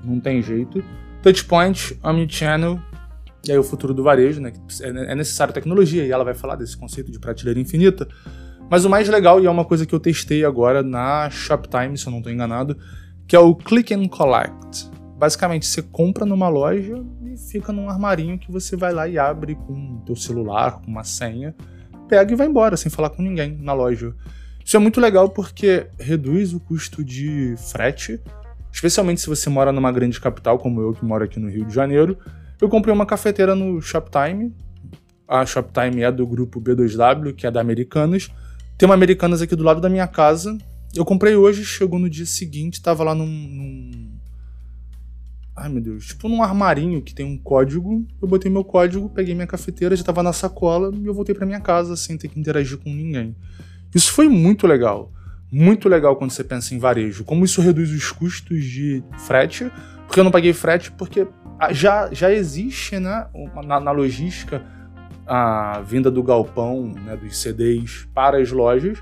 não 0.06 0.20
tem 0.20 0.42
jeito. 0.42 0.84
Touchpoint, 1.22 1.98
Omnichannel, 2.04 2.80
e 3.48 3.52
aí 3.52 3.58
o 3.58 3.64
futuro 3.64 3.94
do 3.94 4.04
varejo, 4.04 4.42
né? 4.42 4.52
É, 4.82 5.12
é 5.12 5.16
necessário 5.16 5.54
tecnologia, 5.54 6.06
e 6.06 6.12
ela 6.12 6.24
vai 6.24 6.34
falar 6.34 6.56
desse 6.56 6.76
conceito 6.76 7.12
de 7.12 7.20
prateleira 7.20 7.60
infinita. 7.60 8.08
Mas 8.70 8.84
o 8.84 8.90
mais 8.90 9.08
legal, 9.08 9.40
e 9.40 9.46
é 9.46 9.50
uma 9.50 9.66
coisa 9.66 9.86
que 9.86 9.94
eu 9.94 10.00
testei 10.00 10.44
agora 10.44 10.82
na 10.82 11.30
Shoptime, 11.30 11.98
se 11.98 12.08
eu 12.08 12.12
não 12.12 12.18
estou 12.20 12.34
enganado, 12.34 12.78
que 13.28 13.36
é 13.36 13.40
o 13.40 13.56
Click 13.56 13.94
and 13.94 14.08
Collect. 14.08 14.90
Basicamente, 15.18 15.66
você 15.66 15.82
compra 15.82 16.26
numa 16.26 16.50
loja 16.50 17.04
e 17.24 17.38
fica 17.38 17.72
num 17.72 17.90
armarinho 17.90 18.38
que 18.40 18.52
você 18.52 18.76
vai 18.76 18.92
lá 18.92 19.08
e 19.08 19.18
abre 19.18 19.56
com 19.56 19.74
o 19.74 20.04
teu 20.06 20.16
celular, 20.16 20.82
com 20.82 20.92
uma 20.92 21.04
senha, 21.04 21.56
pega 22.10 22.34
e 22.34 22.36
vai 22.36 22.48
embora, 22.48 22.76
sem 22.76 22.92
falar 22.92 23.12
com 23.12 23.22
ninguém 23.22 23.58
na 23.62 23.74
loja. 23.74 24.14
Isso 24.64 24.76
é 24.76 24.80
muito 24.80 25.00
legal 25.00 25.30
porque 25.30 25.88
reduz 26.00 26.52
o 26.54 26.60
custo 26.60 27.04
de 27.04 27.54
frete, 27.72 28.20
especialmente 28.76 29.22
se 29.22 29.28
você 29.28 29.50
mora 29.50 29.72
numa 29.72 29.90
grande 29.90 30.20
capital, 30.20 30.60
como 30.60 30.82
eu 30.82 30.94
que 30.94 31.06
moro 31.06 31.24
aqui 31.24 31.40
no 31.40 31.50
Rio 31.50 31.64
de 31.64 31.74
Janeiro. 31.74 32.18
Eu 32.60 32.68
comprei 32.68 32.94
uma 32.94 33.06
cafeteira 33.06 33.56
no 33.56 33.82
Shoptime. 33.82 34.54
A 35.26 35.46
Shoptime 35.46 36.02
é 36.02 36.12
do 36.12 36.28
grupo 36.28 36.60
B2W, 36.60 37.34
que 37.34 37.48
é 37.48 37.52
da 37.52 37.62
Americanas. 37.62 38.30
Tem 38.78 38.86
uma 38.86 38.94
Americanas 38.94 39.42
aqui 39.42 39.56
do 39.56 39.64
lado 39.64 39.80
da 39.80 39.88
minha 39.88 40.08
casa. 40.08 40.58
Eu 40.94 41.06
comprei 41.06 41.38
hoje, 41.38 41.64
chegou 41.64 41.98
no 41.98 42.10
dia 42.10 42.26
seguinte, 42.26 42.82
tava 42.82 43.02
lá 43.06 43.16
num, 43.16 43.26
num... 43.26 44.12
Ai 45.56 45.70
meu 45.70 45.82
Deus, 45.82 46.08
tipo 46.08 46.28
num 46.28 46.44
armarinho 46.44 47.02
que 47.02 47.16
tem 47.16 47.26
um 47.26 47.38
código. 47.38 48.06
Eu 48.22 48.28
botei 48.28 48.52
meu 48.52 48.66
código, 48.66 49.10
peguei 49.10 49.34
minha 49.34 49.48
cafeteira, 49.48 49.96
já 49.96 50.04
tava 50.04 50.22
na 50.22 50.34
sacola 50.34 50.92
e 50.94 51.06
eu 51.06 51.14
voltei 51.14 51.34
para 51.34 51.46
minha 51.46 51.62
casa 51.62 51.96
sem 51.96 52.18
ter 52.18 52.28
que 52.28 52.38
interagir 52.38 52.78
com 52.78 52.90
ninguém. 52.90 53.38
Isso 53.94 54.12
foi 54.12 54.28
muito 54.28 54.68
legal 54.68 55.14
muito 55.52 55.88
legal 55.88 56.16
quando 56.16 56.32
você 56.32 56.44
pensa 56.44 56.74
em 56.74 56.80
varejo. 56.80 57.24
Como 57.24 57.46
isso 57.46 57.62
reduz 57.62 57.92
os 57.92 58.12
custos 58.12 58.64
de 58.64 59.04
frete, 59.26 59.72
porque 60.06 60.20
eu 60.20 60.24
não 60.24 60.32
paguei 60.32 60.54
frete 60.54 60.92
porque 60.92 61.28
já, 61.72 62.10
já 62.12 62.32
existe 62.32 63.00
né, 63.00 63.28
na, 63.66 63.80
na 63.80 63.92
logística 63.92 64.64
a 65.26 65.82
vinda 65.82 66.12
do 66.12 66.22
galpão, 66.22 66.92
né, 67.06 67.16
dos 67.16 67.38
CDs 67.38 68.08
para 68.14 68.38
as 68.38 68.52
lojas. 68.52 69.02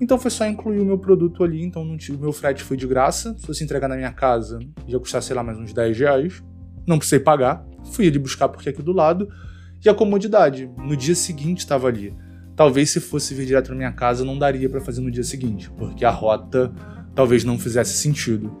Então 0.00 0.16
foi 0.16 0.30
só 0.30 0.46
incluir 0.46 0.78
o 0.78 0.84
meu 0.84 0.98
produto 0.98 1.42
ali, 1.42 1.64
então 1.64 1.84
não, 1.84 1.96
o 1.96 2.18
meu 2.18 2.32
frete 2.32 2.62
foi 2.62 2.76
de 2.76 2.86
graça. 2.86 3.34
Se 3.36 3.46
fosse 3.46 3.64
entregar 3.64 3.88
na 3.88 3.96
minha 3.96 4.12
casa, 4.12 4.60
ia 4.86 4.98
custar, 4.98 5.22
sei 5.22 5.34
lá, 5.34 5.42
mais 5.42 5.58
uns 5.58 5.72
10 5.72 5.98
reais. 5.98 6.42
Não 6.86 6.98
precisei 6.98 7.18
pagar. 7.18 7.64
Fui 7.92 8.06
ali 8.06 8.18
buscar 8.18 8.48
porque 8.48 8.68
aqui 8.68 8.82
do 8.82 8.92
lado. 8.92 9.28
E 9.84 9.88
a 9.88 9.94
comodidade. 9.94 10.70
No 10.78 10.96
dia 10.96 11.14
seguinte 11.14 11.58
estava 11.58 11.88
ali. 11.88 12.14
Talvez 12.58 12.90
se 12.90 12.98
fosse 12.98 13.36
vir 13.36 13.46
direto 13.46 13.68
na 13.68 13.76
minha 13.76 13.92
casa 13.92 14.24
não 14.24 14.36
daria 14.36 14.68
para 14.68 14.80
fazer 14.80 15.00
no 15.00 15.12
dia 15.12 15.22
seguinte, 15.22 15.70
porque 15.78 16.04
a 16.04 16.10
rota 16.10 16.74
talvez 17.14 17.44
não 17.44 17.56
fizesse 17.56 17.96
sentido. 17.96 18.52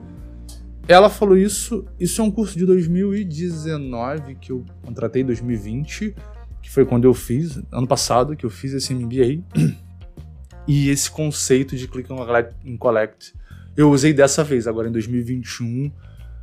Ela 0.86 1.10
falou 1.10 1.36
isso, 1.36 1.84
isso 1.98 2.20
é 2.20 2.24
um 2.24 2.30
curso 2.30 2.56
de 2.56 2.64
2019 2.64 4.36
que 4.36 4.52
eu 4.52 4.64
contratei 4.82 5.24
2020, 5.24 6.14
que 6.62 6.70
foi 6.70 6.86
quando 6.86 7.06
eu 7.06 7.12
fiz, 7.12 7.60
ano 7.72 7.88
passado, 7.88 8.36
que 8.36 8.46
eu 8.46 8.50
fiz 8.50 8.72
esse 8.72 8.94
MBA. 8.94 9.42
E 10.68 10.90
esse 10.90 11.10
conceito 11.10 11.76
de 11.76 11.88
click 11.88 12.08
and 12.12 12.76
collect 12.76 13.32
eu 13.76 13.90
usei 13.90 14.12
dessa 14.12 14.44
vez, 14.44 14.68
agora 14.68 14.86
em 14.86 14.92
2021. 14.92 15.90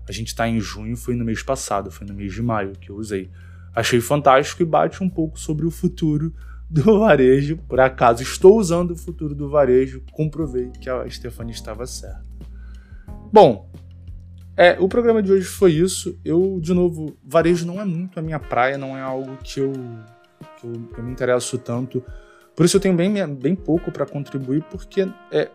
A 0.10 0.12
gente 0.12 0.28
está 0.28 0.46
em 0.46 0.60
junho, 0.60 0.98
foi 0.98 1.16
no 1.16 1.24
mês 1.24 1.42
passado, 1.42 1.90
foi 1.90 2.06
no 2.06 2.14
mês 2.14 2.34
de 2.34 2.42
maio 2.42 2.74
que 2.74 2.90
eu 2.90 2.98
usei. 2.98 3.30
Achei 3.74 4.02
fantástico 4.02 4.62
e 4.62 4.66
bate 4.66 5.02
um 5.02 5.10
pouco 5.10 5.40
sobre 5.40 5.66
o 5.66 5.72
futuro 5.72 6.34
do 6.70 7.00
varejo. 7.00 7.58
Por 7.68 7.80
acaso 7.80 8.24
estou 8.24 8.58
usando 8.58 8.92
o 8.92 8.98
futuro 8.98 9.36
do 9.36 9.50
varejo, 9.50 10.02
comprovei 10.12 10.70
que 10.82 10.90
a 10.90 11.10
Stefania 11.10 11.54
estava 11.54 11.86
certa. 11.86 12.24
Bom, 13.32 13.70
é, 14.58 14.78
o 14.80 14.88
programa 14.88 15.22
de 15.22 15.32
hoje 15.32 15.46
foi 15.46 15.74
isso. 15.74 16.18
Eu, 16.24 16.60
de 16.62 16.74
novo, 16.74 17.18
varejo 17.24 17.66
não 17.66 17.82
é 17.82 17.86
muito 17.86 18.20
a 18.20 18.22
minha 18.22 18.40
praia, 18.40 18.78
não 18.78 18.98
é 18.98 19.02
algo 19.02 19.38
que 19.44 19.60
eu, 19.60 19.74
que 20.60 20.68
eu, 20.68 20.74
que 20.94 21.00
eu 21.00 21.04
me 21.04 21.12
interesso 21.12 21.58
tanto. 21.58 22.04
Por 22.56 22.66
isso 22.66 22.78
eu 22.78 22.82
tenho 22.82 22.96
bem, 22.96 23.14
bem 23.36 23.54
pouco 23.54 23.92
para 23.92 24.06
contribuir, 24.06 24.64
porque 24.72 25.06
é, 25.30 25.50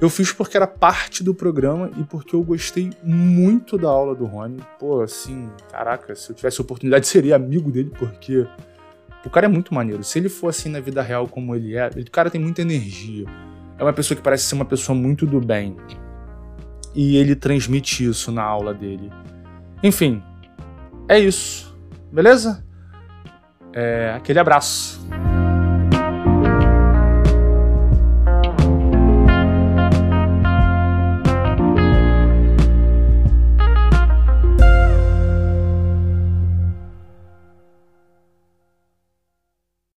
eu 0.00 0.08
fiz 0.08 0.30
porque 0.32 0.56
era 0.56 0.66
parte 0.66 1.24
do 1.24 1.34
programa 1.34 1.90
e 1.98 2.04
porque 2.04 2.36
eu 2.36 2.42
gostei 2.42 2.92
muito 3.02 3.76
da 3.76 3.88
aula 3.88 4.14
do 4.14 4.24
Rony. 4.24 4.60
Pô, 4.78 5.00
assim, 5.00 5.50
caraca, 5.70 6.14
se 6.14 6.30
eu 6.30 6.36
tivesse 6.36 6.60
oportunidade 6.60 7.06
seria 7.08 7.34
amigo 7.34 7.72
dele, 7.72 7.90
porque 7.98 8.46
O 9.26 9.30
cara 9.30 9.46
é 9.46 9.48
muito 9.48 9.74
maneiro. 9.74 10.04
Se 10.04 10.20
ele 10.20 10.28
for 10.28 10.48
assim 10.48 10.68
na 10.68 10.78
vida 10.78 11.02
real 11.02 11.26
como 11.26 11.54
ele 11.54 11.76
é, 11.76 11.88
o 11.88 12.10
cara 12.12 12.30
tem 12.30 12.40
muita 12.40 12.62
energia. 12.62 13.26
É 13.76 13.82
uma 13.82 13.92
pessoa 13.92 14.16
que 14.16 14.22
parece 14.22 14.44
ser 14.44 14.54
uma 14.54 14.64
pessoa 14.64 14.96
muito 14.96 15.26
do 15.26 15.40
bem. 15.40 15.76
E 16.94 17.16
ele 17.16 17.34
transmite 17.34 18.08
isso 18.08 18.30
na 18.30 18.42
aula 18.42 18.72
dele. 18.72 19.10
Enfim, 19.82 20.22
é 21.08 21.18
isso. 21.18 21.76
Beleza? 22.12 22.64
É, 23.72 24.12
aquele 24.16 24.38
abraço. 24.38 25.04